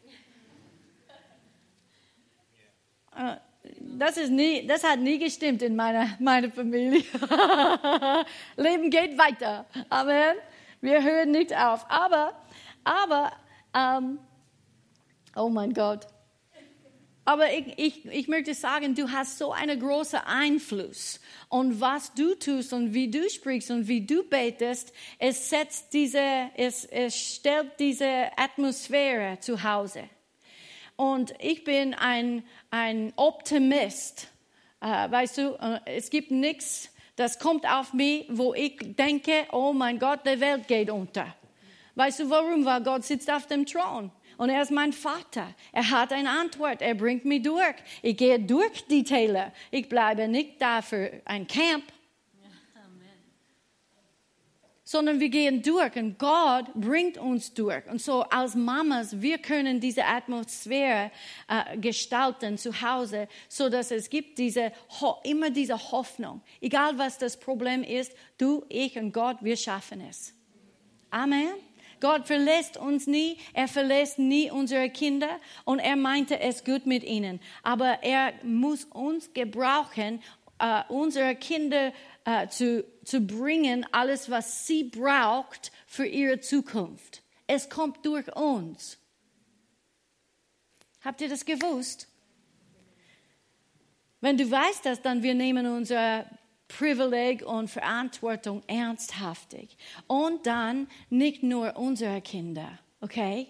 Uh, 3.16 3.36
das, 3.98 4.18
ist 4.18 4.32
nie, 4.32 4.66
das 4.68 4.84
hat 4.84 5.00
nie 5.00 5.18
gestimmt 5.18 5.62
in 5.62 5.76
meiner, 5.76 6.18
meiner 6.20 6.52
Familie. 6.52 7.04
Leben 8.58 8.90
geht 8.90 9.18
weiter. 9.18 9.66
Amen. 9.90 10.36
Wir 10.82 11.04
hören 11.04 11.32
nicht 11.32 11.56
auf. 11.56 11.86
Aber, 11.90 12.34
aber, 12.84 13.32
ähm, 13.74 14.20
oh 15.36 15.50
mein 15.50 15.74
Gott. 15.74 16.08
Aber 17.26 17.54
ich, 17.54 17.78
ich, 17.78 18.06
ich 18.06 18.28
möchte 18.28 18.56
sagen, 18.56 18.96
du 18.96 19.12
hast 19.12 19.38
so 19.38 19.52
einen 19.52 19.80
großen 19.80 20.20
Einfluss. 20.26 21.20
Und 21.48 21.80
was 21.80 22.14
du 22.16 22.34
tust 22.34 22.74
und 22.74 22.94
wie 22.96 23.12
du 23.12 23.30
sprichst 23.30 23.70
und 23.70 23.88
wie 23.88 24.04
du 24.04 24.24
betest, 24.24 24.92
es 25.20 25.50
setzt 25.50 25.94
diese, 25.94 26.50
es, 26.56 26.86
es 26.86 27.16
stellt 27.16 27.80
diese 27.80 28.32
Atmosphäre 28.36 29.40
zu 29.40 29.62
Hause. 29.62 30.10
Und 31.00 31.34
ich 31.40 31.64
bin 31.64 31.94
ein, 31.94 32.44
ein 32.72 33.14
Optimist. 33.16 34.28
Äh, 34.82 35.10
weißt 35.10 35.38
du, 35.38 35.58
äh, 35.62 35.80
es 35.86 36.10
gibt 36.10 36.30
nichts, 36.30 36.94
das 37.16 37.40
kommt 37.40 37.66
auf 37.66 37.94
mich, 37.94 38.26
wo 38.28 38.54
ich 38.54 38.76
denke, 38.82 39.46
oh 39.54 39.72
mein 39.72 39.98
Gott, 39.98 40.20
die 40.26 40.42
Welt 40.42 40.68
geht 40.68 40.90
unter. 40.90 41.34
Weißt 41.96 42.20
du 42.20 42.30
warum? 42.30 42.66
Weil 42.66 42.84
Gott 42.84 43.06
sitzt 43.06 43.32
auf 43.32 43.48
dem 43.48 43.66
Thron. 43.66 44.12
Und 44.36 44.50
er 44.50 44.62
ist 44.62 44.72
mein 44.72 44.92
Vater. 44.92 45.56
Er 45.72 45.90
hat 45.90 46.12
eine 46.12 46.32
Antwort. 46.32 46.82
Er 46.82 46.96
bringt 46.96 47.24
mich 47.24 47.44
durch. 47.44 47.76
Ich 48.02 48.18
gehe 48.18 48.38
durch 48.38 48.86
die 48.88 49.06
Täler. 49.06 49.54
Ich 49.72 49.88
bleibe 49.88 50.28
nicht 50.28 50.62
da 50.62 50.82
für 50.82 51.22
ein 51.24 51.48
Camp. 51.48 51.86
Sondern 54.90 55.20
wir 55.20 55.30
gehen 55.30 55.62
durch 55.62 55.96
und 55.98 56.18
Gott 56.18 56.74
bringt 56.74 57.20
uns 57.20 57.54
durch. 57.54 57.86
Und 57.92 58.02
so 58.02 58.24
als 58.24 58.56
Mamas, 58.56 59.22
wir 59.22 59.38
können 59.38 59.80
diese 59.80 60.04
Atmosphäre 60.04 61.12
äh, 61.48 61.78
gestalten 61.78 62.58
zu 62.58 62.72
Hause, 62.82 63.28
so 63.48 63.70
dass 63.70 63.92
es 63.92 64.10
gibt 64.10 64.40
diese, 64.40 64.72
immer 65.24 65.52
diese 65.52 65.78
Hoffnung. 65.92 66.42
Egal 66.60 66.98
was 66.98 67.20
das 67.20 67.40
Problem 67.40 67.84
ist, 67.84 68.12
du, 68.40 68.66
ich 68.68 68.98
und 68.98 69.14
Gott, 69.14 69.38
wir 69.42 69.58
schaffen 69.58 70.02
es. 70.10 70.34
Amen. 71.12 71.50
Gott 72.00 72.26
verlässt 72.26 72.76
uns 72.76 73.06
nie, 73.06 73.38
er 73.54 73.68
verlässt 73.68 74.18
nie 74.18 74.50
unsere 74.50 74.90
Kinder 74.90 75.40
und 75.66 75.78
er 75.78 75.98
meinte 75.98 76.40
es 76.40 76.64
gut 76.64 76.88
mit 76.88 77.04
ihnen. 77.04 77.40
Aber 77.62 78.02
er 78.02 78.34
muss 78.42 78.86
uns 78.86 79.32
gebrauchen, 79.34 80.20
uh, 80.62 80.82
unsere 80.90 81.36
Kinder 81.36 81.92
uh, 82.28 82.48
zu, 82.48 82.86
zu 83.04 83.22
bringen, 83.22 83.86
alles, 83.92 84.30
was 84.30 84.68
sie 84.68 84.84
braucht 84.84 85.72
für 85.88 86.06
ihre 86.06 86.40
Zukunft. 86.40 87.24
Es 87.48 87.70
kommt 87.70 88.06
durch 88.06 88.36
uns. 88.36 88.98
Habt 91.02 91.22
ihr 91.22 91.30
das 91.30 91.46
gewusst? 91.46 92.08
Wenn 94.22 94.38
du 94.38 94.50
weißt 94.50 94.86
das, 94.86 95.02
dann 95.02 95.24
wir 95.24 95.34
nehmen 95.34 95.66
unser 95.66 96.26
Privileg 96.68 97.42
und 97.42 97.70
Verantwortung 97.70 98.64
ernsthaftig. 98.68 99.78
Und 100.08 100.46
dann 100.46 100.88
nicht 101.10 101.42
nur 101.42 101.78
unsere 101.78 102.22
Kinder, 102.22 102.80
okay? 103.02 103.48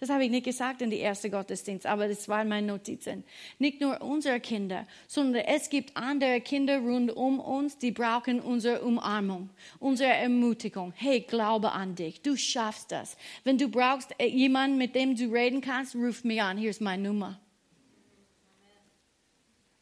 Das 0.00 0.08
habe 0.08 0.24
ich 0.24 0.30
nicht 0.30 0.46
gesagt 0.46 0.80
in 0.80 0.88
die 0.88 0.98
erste 0.98 1.28
Gottesdienst, 1.28 1.84
aber 1.84 2.08
das 2.08 2.26
waren 2.26 2.48
meine 2.48 2.66
Notizen. 2.66 3.22
Nicht 3.58 3.82
nur 3.82 4.00
unsere 4.00 4.40
Kinder, 4.40 4.86
sondern 5.06 5.44
es 5.44 5.68
gibt 5.68 5.94
andere 5.94 6.40
Kinder 6.40 6.78
rund 6.78 7.14
um 7.14 7.38
uns, 7.38 7.76
die 7.76 7.90
brauchen 7.90 8.40
unsere 8.40 8.80
Umarmung, 8.80 9.50
unsere 9.78 10.10
Ermutigung. 10.10 10.94
Hey, 10.96 11.20
glaube 11.20 11.72
an 11.72 11.96
dich, 11.96 12.22
du 12.22 12.34
schaffst 12.34 12.90
das. 12.92 13.18
Wenn 13.44 13.58
du 13.58 13.68
brauchst 13.68 14.14
äh, 14.18 14.26
jemanden, 14.26 14.78
mit 14.78 14.94
dem 14.94 15.14
du 15.16 15.30
reden 15.30 15.60
kannst, 15.60 15.94
ruf 15.94 16.24
mich 16.24 16.40
an, 16.40 16.56
hier 16.56 16.70
ist 16.70 16.80
meine 16.80 17.02
Nummer. 17.02 17.38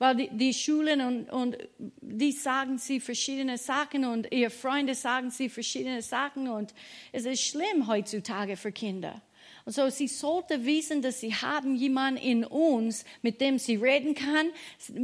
Weil 0.00 0.16
die, 0.16 0.31
die 0.33 0.54
Schulen 0.54 1.00
und, 1.00 1.31
und 1.31 1.59
die 1.78 2.33
sagen 2.33 2.78
sie 2.78 2.98
verschiedene 2.98 3.57
Sachen 3.57 4.04
und 4.04 4.33
ihre 4.33 4.50
Freunde 4.50 4.96
sagen 4.96 5.31
sie 5.31 5.48
verschiedene 5.48 6.02
Sachen 6.02 6.48
und 6.48 6.74
es 7.12 7.24
ist 7.24 7.42
schlimm 7.42 7.87
heutzutage 7.87 8.57
für 8.57 8.72
Kinder. 8.72 9.22
Und 9.68 9.74
so, 9.74 9.90
sie 9.90 10.09
sollte 10.09 10.64
wissen, 10.64 11.02
dass 11.02 11.20
sie 11.20 11.35
haben 11.35 11.76
jemanden 11.76 12.18
in 12.22 12.42
uns, 12.42 13.04
mit 13.20 13.38
dem 13.42 13.59
sie 13.59 13.76
reden 13.76 14.14
kann, 14.14 14.50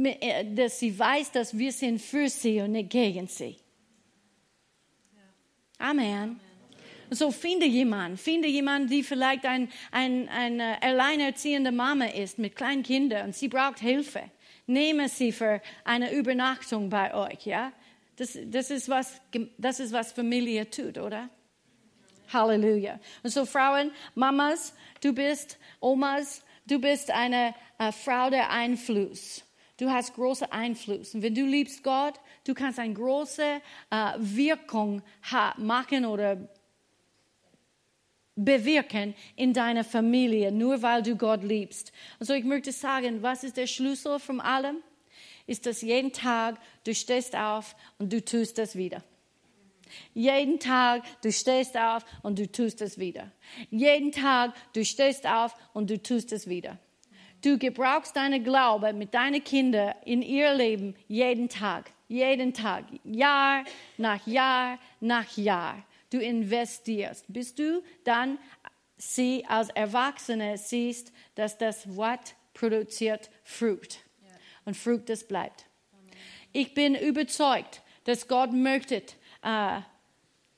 äh, 0.03 0.43
dass 0.55 0.79
sie 0.79 0.97
weiß, 0.97 1.33
dass 1.33 1.55
wir 1.55 1.71
sind 1.71 2.01
für 2.01 2.27
sie 2.29 2.61
und 2.61 2.71
nicht 2.71 2.89
gegen 2.89 3.27
sie. 3.27 3.57
Amen. 5.77 6.39
Und 7.11 7.15
so 7.15 7.29
finde 7.29 7.67
jemanden, 7.67 8.17
finde 8.17 8.47
jemanden, 8.47 8.89
die 8.89 9.03
vielleicht 9.03 9.45
ein, 9.45 9.69
ein, 9.91 10.27
eine 10.29 10.81
alleinerziehende 10.81 11.71
Mama 11.71 12.05
ist 12.05 12.39
mit 12.39 12.55
kleinen 12.55 12.81
Kindern 12.81 13.27
und 13.27 13.35
sie 13.35 13.49
braucht 13.49 13.77
Hilfe. 13.81 14.31
Nehme 14.65 15.09
sie 15.09 15.31
für 15.31 15.61
eine 15.83 16.11
Übernachtung 16.11 16.89
bei 16.89 17.13
euch, 17.13 17.45
ja? 17.45 17.71
Das, 18.15 18.35
das, 18.45 18.71
ist, 18.71 18.89
was, 18.89 19.21
das 19.59 19.79
ist, 19.79 19.93
was 19.93 20.11
Familie 20.11 20.67
tut, 20.71 20.97
oder? 20.97 21.29
Halleluja. 22.31 22.99
Und 23.23 23.29
so 23.29 23.45
Frauen, 23.45 23.91
Mamas, 24.13 24.73
du 25.01 25.13
bist 25.13 25.57
Omas, 25.79 26.43
du 26.65 26.79
bist 26.79 27.11
eine 27.11 27.53
äh, 27.77 27.91
Frau 27.91 28.29
der 28.29 28.49
Einfluss. 28.51 29.43
Du 29.77 29.89
hast 29.89 30.13
große 30.13 30.51
Einfluss. 30.51 31.15
Und 31.15 31.21
wenn 31.21 31.35
du 31.35 31.45
liebst 31.45 31.83
Gott, 31.83 32.19
du 32.45 32.53
kannst 32.53 32.79
eine 32.79 32.93
große 32.93 33.43
äh, 33.43 34.11
Wirkung 34.17 35.01
machen 35.57 36.05
oder 36.05 36.37
bewirken 38.35 39.15
in 39.35 39.53
deiner 39.53 39.83
Familie, 39.83 40.51
nur 40.51 40.81
weil 40.81 41.01
du 41.01 41.15
Gott 41.15 41.43
liebst. 41.43 41.91
Und 42.19 42.25
so 42.25 42.33
ich 42.33 42.43
möchte 42.43 42.71
sagen, 42.71 43.21
was 43.21 43.43
ist 43.43 43.57
der 43.57 43.67
Schlüssel 43.67 44.19
von 44.19 44.41
allem? 44.41 44.77
Ist, 45.47 45.65
dass 45.65 45.81
jeden 45.81 46.11
Tag 46.11 46.59
du 46.85 46.93
stehst 46.93 47.35
auf 47.35 47.75
und 47.99 48.11
du 48.11 48.23
tust 48.23 48.57
das 48.57 48.75
wieder. 48.75 49.03
Jeden 50.13 50.59
Tag, 50.59 51.03
du 51.21 51.31
stehst 51.31 51.77
auf 51.77 52.03
und 52.23 52.39
du 52.39 52.51
tust 52.51 52.81
es 52.81 52.97
wieder. 52.97 53.31
Jeden 53.69 54.11
Tag, 54.11 54.53
du 54.73 54.83
stehst 54.83 55.27
auf 55.27 55.53
und 55.73 55.89
du 55.89 56.01
tust 56.01 56.31
es 56.31 56.47
wieder. 56.47 56.79
Du 57.41 57.59
gebrauchst 57.59 58.15
deine 58.15 58.41
Glaube 58.41 58.93
mit 58.93 59.13
deinen 59.13 59.43
Kindern 59.43 59.93
in 60.03 60.21
ihr 60.21 60.53
Leben 60.53 60.95
jeden 61.07 61.47
Tag, 61.47 61.91
jeden 62.07 62.53
Tag, 62.53 62.85
Jahr 63.03 63.63
nach 63.97 64.25
Jahr 64.25 64.79
nach 64.99 65.37
Jahr. 65.37 65.83
Du 66.09 66.19
investierst, 66.19 67.25
bis 67.27 67.53
du 67.53 67.83
dann 68.03 68.39
sie 68.97 69.45
als 69.47 69.69
Erwachsene 69.69 70.57
siehst, 70.57 71.11
dass 71.35 71.57
das 71.57 71.95
Wort 71.95 72.35
produziert 72.53 73.29
Frucht. 73.43 73.99
Und 74.63 74.75
Frucht, 74.75 75.09
das 75.09 75.27
bleibt. 75.27 75.65
Ich 76.53 76.73
bin 76.73 76.95
überzeugt, 76.95 77.83
dass 78.05 78.27
Gott 78.27 78.53
möchte, 78.53 79.03
äh, 79.45 79.81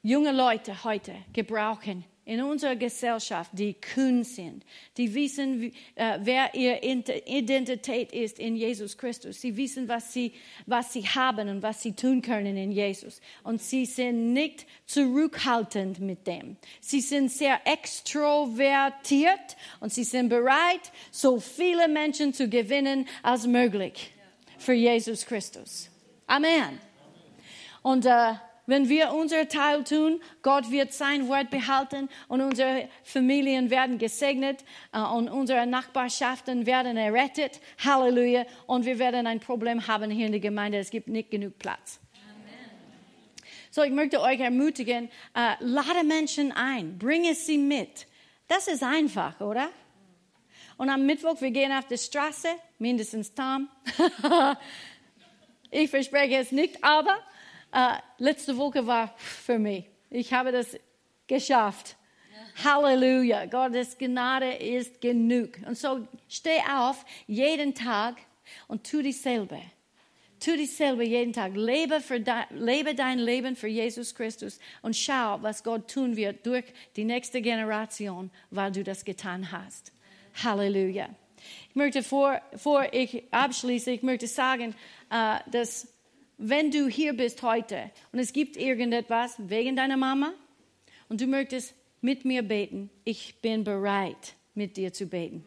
junge 0.02 0.32
Leute 0.32 0.84
heute 0.84 1.14
gebrauchen 1.34 2.06
in 2.28 2.42
unserer 2.42 2.76
Gesellschaft, 2.76 3.52
die 3.54 3.74
kühn 3.74 4.24
sind, 4.26 4.66
die 4.98 5.14
wissen, 5.14 5.62
wie, 5.62 5.74
äh, 5.96 6.20
wer 6.22 6.54
ihre 6.54 6.82
Identität 7.26 8.12
ist 8.12 8.38
in 8.38 8.58
Jesus 8.58 8.98
Christus. 8.98 9.40
Sie 9.40 9.56
wissen, 9.56 9.88
was 9.88 10.12
sie, 10.12 10.34
was 10.66 10.92
sie 10.92 11.04
haben 11.04 11.48
und 11.48 11.62
was 11.64 11.82
sie 11.82 11.94
tun 11.94 12.22
können 12.22 12.58
in 12.58 12.74
Jesus. 12.74 13.22
Und 13.44 13.62
sie 13.62 13.86
sind 13.86 14.34
nicht 14.34 14.66
zurückhaltend 14.86 16.02
mit 16.02 16.28
dem. 16.28 16.58
Sie 16.82 17.00
sind 17.00 17.32
sehr 17.32 17.62
extrovertiert 17.66 19.56
und 19.80 19.94
sie 19.94 20.04
sind 20.04 20.28
bereit, 20.28 20.92
so 21.12 21.40
viele 21.40 21.88
Menschen 21.88 22.34
zu 22.34 22.50
gewinnen 22.50 23.08
als 23.24 23.48
möglich 23.48 24.12
für 24.58 24.74
Jesus 24.74 25.26
Christus. 25.26 25.90
Amen. 26.28 26.78
Und 27.84 28.06
äh, 28.06 28.34
wenn 28.68 28.90
wir 28.90 29.14
unser 29.14 29.48
Teil 29.48 29.84
tun, 29.84 30.22
Gott 30.42 30.70
wird 30.70 30.94
sein 30.94 31.28
Wort 31.30 31.50
behalten 31.50 32.10
und 32.28 32.42
unsere 32.42 32.90
Familien 33.04 33.70
werden 33.70 33.98
gesegnet 33.98 34.64
äh, 34.94 35.00
und 35.00 35.30
unsere 35.30 35.66
Nachbarschaften 35.66 36.66
werden 36.66 36.98
errettet. 36.98 37.62
Halleluja. 37.84 38.46
Und 38.68 38.86
wir 38.86 39.00
werden 39.00 39.26
ein 39.26 39.40
Problem 39.40 39.88
haben 39.88 40.12
hier 40.12 40.26
in 40.26 40.34
der 40.34 40.42
Gemeinde. 40.42 40.78
Es 40.78 40.92
gibt 40.92 41.08
nicht 41.08 41.32
genug 41.32 41.58
Platz. 41.58 42.00
So, 43.72 43.84
ich 43.84 43.92
möchte 43.92 44.20
euch 44.22 44.40
ermutigen, 44.40 45.10
äh, 45.36 45.54
lade 45.60 46.04
Menschen 46.04 46.52
ein, 46.52 46.98
bringe 46.98 47.36
sie 47.36 47.58
mit. 47.58 48.08
Das 48.48 48.68
ist 48.68 48.84
einfach, 48.84 49.40
oder? 49.40 49.70
Und 50.78 50.90
am 50.90 51.06
Mittwoch, 51.06 51.40
wir 51.42 51.52
gehen 51.52 51.72
auf 51.72 51.86
die 51.88 51.98
Straße, 51.98 52.50
mindestens 52.80 53.34
Tom. 53.34 53.70
ich 55.72 55.90
verspreche 55.90 56.38
es 56.38 56.52
nicht, 56.52 56.84
aber 56.84 57.16
Uh, 57.78 57.96
letzte 58.18 58.58
Woche 58.58 58.88
war 58.88 59.14
für 59.18 59.60
mich. 59.60 59.86
Ich 60.10 60.34
habe 60.34 60.52
das 60.52 60.76
geschafft. 61.28 61.96
Halleluja. 62.64 63.46
Gottes 63.46 63.96
Gnade 64.00 64.54
ist 64.54 65.00
genug. 65.00 65.52
Und 65.64 65.78
so 65.78 66.08
steh 66.28 66.60
auf 66.76 67.06
jeden 67.28 67.76
Tag 67.76 68.16
und 68.68 68.90
tu 68.90 69.04
dieselbe. 69.04 69.62
Tu 70.40 70.56
dieselbe 70.56 71.04
jeden 71.04 71.34
Tag. 71.34 71.56
Lebe, 71.56 72.02
für 72.02 72.20
de, 72.20 72.34
lebe 72.50 72.96
dein 72.96 73.20
Leben 73.20 73.56
für 73.56 73.68
Jesus 73.68 74.16
Christus 74.16 74.60
und 74.82 74.96
schau, 74.96 75.38
was 75.44 75.64
Gott 75.64 75.88
tun 75.88 76.16
wird 76.16 76.48
durch 76.48 76.66
die 76.96 77.04
nächste 77.04 77.44
Generation, 77.44 78.32
weil 78.50 78.72
du 78.72 78.84
das 78.84 79.06
getan 79.06 79.52
hast. 79.52 79.92
Halleluja. 80.44 81.10
Ich 81.70 81.76
möchte, 81.76 82.02
vor, 82.02 82.42
vor 82.56 82.92
ich 82.92 83.24
abschließe, 83.30 83.92
ich 83.92 84.02
möchte 84.02 84.26
sagen, 84.26 84.74
uh, 85.12 85.38
dass 85.52 85.88
wenn 86.38 86.72
du 86.72 86.88
hier 86.88 87.14
bist 87.14 87.42
heute 87.42 87.92
und 88.12 88.20
es 88.20 88.34
gibt 88.34 88.58
irgendetwas 88.58 89.36
wegen 89.38 89.76
deiner 89.76 89.98
Mama 89.98 90.34
und 91.10 91.22
du 91.22 91.28
möchtest 91.28 91.74
mit 92.02 92.26
mir 92.26 92.44
beten, 92.44 92.90
ich 93.04 93.42
bin 93.42 93.64
bereit, 93.64 94.36
mit 94.54 94.78
dir 94.78 94.94
zu 94.94 95.08
beten. 95.08 95.44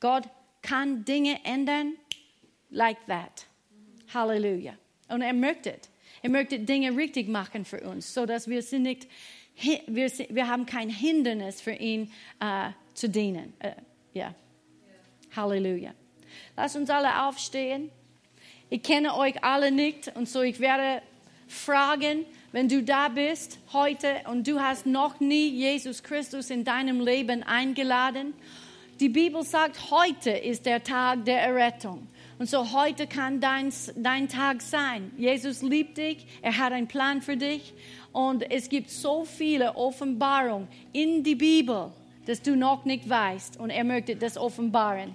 Gott 0.00 0.24
kann 0.62 1.04
Dinge 1.04 1.40
ändern 1.44 1.94
like 2.70 2.98
that. 3.06 3.46
Halleluja. 4.12 4.74
Und 5.08 5.22
er 5.22 5.32
möchte, 5.32 5.78
er 6.22 6.30
möchte 6.30 6.58
Dinge 6.58 6.96
richtig 6.96 7.28
machen 7.28 7.64
für 7.64 7.80
uns, 7.80 8.12
so 8.12 8.26
dass 8.26 8.48
wir 8.48 8.62
sind 8.62 8.82
nicht, 8.82 9.08
wir, 9.86 10.10
wir 10.28 10.48
haben 10.48 10.66
kein 10.66 10.90
Hindernis 10.90 11.60
für 11.60 11.72
ihn 11.72 12.12
uh, 12.42 12.70
zu 12.94 13.08
dienen. 13.08 13.54
Uh, 13.64 13.70
ja. 14.12 14.34
Halleluja. 15.34 15.94
Lass 16.56 16.76
uns 16.76 16.90
alle 16.90 17.26
aufstehen. 17.26 17.90
Ich 18.68 18.82
kenne 18.82 19.16
euch 19.16 19.44
alle 19.44 19.70
nicht 19.70 20.10
und 20.16 20.28
so 20.28 20.42
ich 20.42 20.58
werde 20.58 21.00
fragen, 21.46 22.24
wenn 22.50 22.68
du 22.68 22.82
da 22.82 23.08
bist 23.08 23.60
heute 23.72 24.08
und 24.28 24.48
du 24.48 24.60
hast 24.60 24.86
noch 24.86 25.20
nie 25.20 25.50
Jesus 25.50 26.02
Christus 26.02 26.50
in 26.50 26.64
deinem 26.64 27.00
Leben 27.00 27.44
eingeladen. 27.44 28.34
Die 28.98 29.08
Bibel 29.08 29.44
sagt, 29.44 29.92
heute 29.92 30.30
ist 30.30 30.66
der 30.66 30.82
Tag 30.82 31.24
der 31.26 31.42
Errettung. 31.42 32.08
Und 32.40 32.50
so 32.50 32.72
heute 32.72 33.06
kann 33.06 33.40
dein, 33.40 33.72
dein 33.94 34.28
Tag 34.28 34.60
sein. 34.62 35.12
Jesus 35.16 35.62
liebt 35.62 35.96
dich, 35.98 36.26
er 36.42 36.58
hat 36.58 36.72
einen 36.72 36.88
Plan 36.88 37.22
für 37.22 37.36
dich 37.36 37.72
und 38.12 38.50
es 38.50 38.68
gibt 38.68 38.90
so 38.90 39.24
viele 39.24 39.76
Offenbarungen 39.76 40.66
in 40.92 41.22
die 41.22 41.36
Bibel, 41.36 41.92
dass 42.26 42.42
du 42.42 42.56
noch 42.56 42.84
nicht 42.84 43.08
weißt 43.08 43.60
und 43.60 43.70
er 43.70 43.84
möchte 43.84 44.16
das 44.16 44.36
offenbaren. 44.36 45.14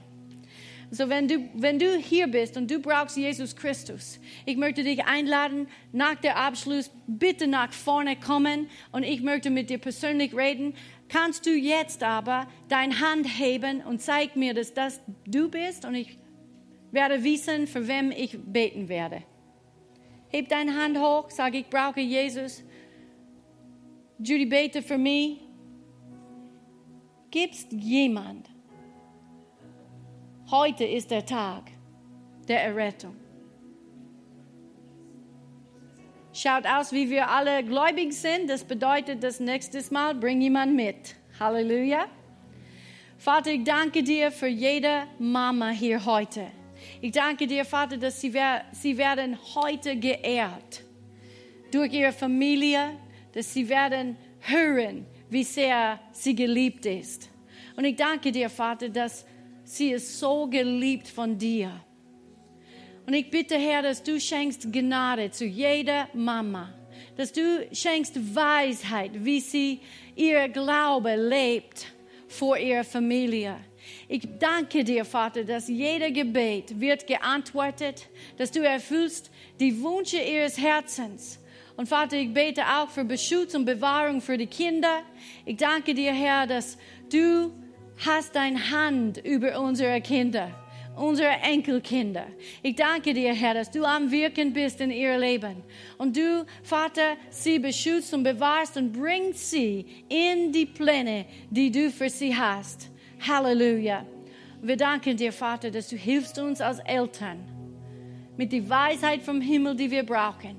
So, 0.94 1.08
wenn 1.08 1.30
du, 1.30 1.50
wenn 1.54 1.80
du 1.80 1.96
hier 1.96 2.28
bist 2.28 2.58
und 2.58 2.70
du 2.70 2.80
brauchst 2.80 3.16
Jesus 3.16 3.56
Christus, 3.56 4.20
ich 4.46 4.58
möchte 4.58 4.84
dich 4.84 5.06
einladen, 5.06 5.70
nach 5.94 6.16
der 6.16 6.36
Abschluss 6.36 6.92
bitte 7.08 7.48
nach 7.48 7.72
vorne 7.72 8.18
kommen 8.18 8.70
und 8.92 9.04
ich 9.04 9.22
möchte 9.22 9.50
mit 9.50 9.70
dir 9.70 9.78
persönlich 9.78 10.36
reden. 10.36 10.74
Kannst 11.08 11.46
du 11.46 11.52
jetzt 11.52 12.04
aber 12.04 12.46
deine 12.68 13.00
Hand 13.00 13.26
heben 13.40 13.82
und 13.82 14.02
zeig 14.02 14.36
mir, 14.36 14.54
dass 14.54 14.74
das 14.74 15.00
du 15.26 15.50
bist 15.50 15.86
und 15.86 15.96
ich 15.96 16.18
werde 16.92 17.24
wissen, 17.24 17.68
für 17.68 17.88
wem 17.88 18.12
ich 18.12 18.38
beten 18.38 18.90
werde. 18.90 19.24
Heb 20.28 20.50
deine 20.50 20.76
Hand 20.76 20.98
hoch, 20.98 21.30
sag 21.30 21.56
ich 21.56 21.68
brauche 21.68 22.02
Jesus. 22.02 22.64
Judy 24.20 24.46
bete 24.46 24.82
für 24.82 24.98
mich. 24.98 25.40
Gibt's 27.30 27.66
jemand, 27.72 28.51
Heute 30.52 30.84
ist 30.84 31.10
der 31.12 31.26
Tag 31.26 31.72
der 32.46 32.62
Errettung. 32.62 33.16
Schaut 36.34 36.66
aus, 36.66 36.92
wie 36.92 37.10
wir 37.10 37.30
alle 37.30 37.64
gläubig 37.64 38.12
sind. 38.12 38.50
Das 38.50 38.66
bedeutet, 38.66 39.24
das 39.24 39.40
nächste 39.40 39.82
Mal 39.94 40.14
bring 40.14 40.42
jemand 40.42 40.76
mit. 40.76 41.16
Halleluja. 41.40 42.06
Vater, 43.18 43.52
ich 43.52 43.64
danke 43.64 44.04
dir 44.04 44.30
für 44.30 44.48
jede 44.48 45.04
Mama 45.20 45.70
hier 45.70 46.06
heute. 46.06 46.48
Ich 47.00 47.14
danke 47.14 47.48
dir, 47.48 47.64
Vater, 47.64 47.96
dass 47.96 48.20
sie, 48.20 48.34
sie 48.74 48.98
werden 48.98 49.38
heute 49.56 49.96
geehrt 49.96 50.84
durch 51.72 51.94
ihre 51.94 52.12
Familie, 52.12 52.98
dass 53.32 53.54
sie 53.54 53.70
werden 53.70 54.18
hören, 54.42 55.06
wie 55.30 55.46
sehr 55.46 55.98
sie 56.12 56.36
geliebt 56.36 56.86
ist. 56.86 57.30
Und 57.78 57.86
ich 57.86 57.96
danke 57.96 58.34
dir, 58.34 58.50
Vater, 58.50 58.90
dass 58.90 59.26
Sie 59.74 59.92
ist 59.92 60.20
so 60.20 60.48
geliebt 60.48 61.08
von 61.08 61.38
dir. 61.38 61.72
Und 63.08 63.14
ich 63.14 63.32
bitte, 63.32 63.56
Herr, 63.56 63.82
dass 63.82 64.04
du 64.04 64.20
schenkst 64.20 64.70
Gnade 64.70 65.32
zu 65.32 65.46
jeder 65.46 66.10
Mama, 66.14 66.74
dass 67.16 67.32
du 67.32 67.66
schenkst 67.72 68.36
Weisheit, 68.36 69.12
wie 69.14 69.40
sie 69.40 69.80
ihr 70.14 70.50
Glaube 70.50 71.16
lebt 71.16 71.86
vor 72.28 72.58
ihrer 72.58 72.84
Familie. 72.84 73.56
Ich 74.10 74.28
danke 74.40 74.84
dir, 74.84 75.06
Vater, 75.06 75.46
dass 75.46 75.70
jeder 75.70 76.12
Gebet 76.12 76.78
wird 76.78 77.08
geantwortet, 77.08 78.10
dass 78.36 78.52
du 78.52 78.60
erfüllst 78.60 79.32
die 79.62 79.82
Wünsche 79.82 80.18
ihres 80.18 80.58
Herzens. 80.58 81.40
Und 81.78 81.88
Vater, 81.88 82.18
ich 82.18 82.34
bete 82.34 82.62
auch 82.66 82.90
für 82.90 83.06
Beschutz 83.06 83.56
und 83.56 83.64
Bewahrung 83.64 84.20
für 84.20 84.38
die 84.38 84.48
Kinder. 84.48 85.00
Ich 85.46 85.56
danke 85.56 85.94
dir, 85.94 86.12
Herr, 86.12 86.46
dass 86.46 86.78
du 87.10 87.54
hast 88.06 88.36
deine 88.36 88.72
Hand 88.72 89.18
über 89.18 89.60
unsere 89.60 90.02
Kinder, 90.02 90.50
unsere 90.96 91.30
Enkelkinder. 91.30 92.26
Ich 92.64 92.76
danke 92.76 93.14
dir, 93.14 93.34
Herr, 93.34 93.54
dass 93.54 93.70
du 93.70 93.84
am 93.86 94.12
Wirken 94.12 94.54
bist 94.54 94.82
in 94.82 94.92
ihr 94.92 95.18
Leben. 95.18 95.64
Und 95.98 96.18
du, 96.18 96.46
Vater, 96.64 97.16
sie 97.30 97.60
beschützt 97.60 98.14
und 98.14 98.24
bewahrst 98.24 98.78
und 98.78 98.92
bringst 98.92 99.52
sie 99.52 99.86
in 100.10 100.52
die 100.52 100.66
Pläne, 100.66 101.26
die 101.50 101.72
du 101.72 101.92
für 101.92 102.10
sie 102.10 102.36
hast. 102.36 102.90
Halleluja. 103.28 104.06
Wir 104.64 104.78
danken 104.78 105.18
dir, 105.18 105.32
Vater, 105.32 105.72
dass 105.72 105.90
du 105.90 105.96
hilfst 105.96 106.38
uns 106.40 106.62
als 106.62 106.80
Eltern 106.80 107.40
mit 108.38 108.52
der 108.52 108.68
Weisheit 108.70 109.22
vom 109.22 109.42
Himmel, 109.42 109.76
die 109.76 109.92
wir 109.92 110.04
brauchen, 110.04 110.56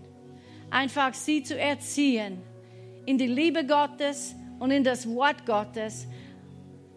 einfach 0.71 1.15
sie 1.15 1.43
zu 1.43 1.59
erziehen 1.59 2.39
in 3.07 3.19
die 3.19 3.27
Liebe 3.27 3.65
Gottes 3.67 4.35
und 4.59 4.71
in 4.71 4.85
das 4.85 5.09
Wort 5.09 5.45
Gottes, 5.45 6.07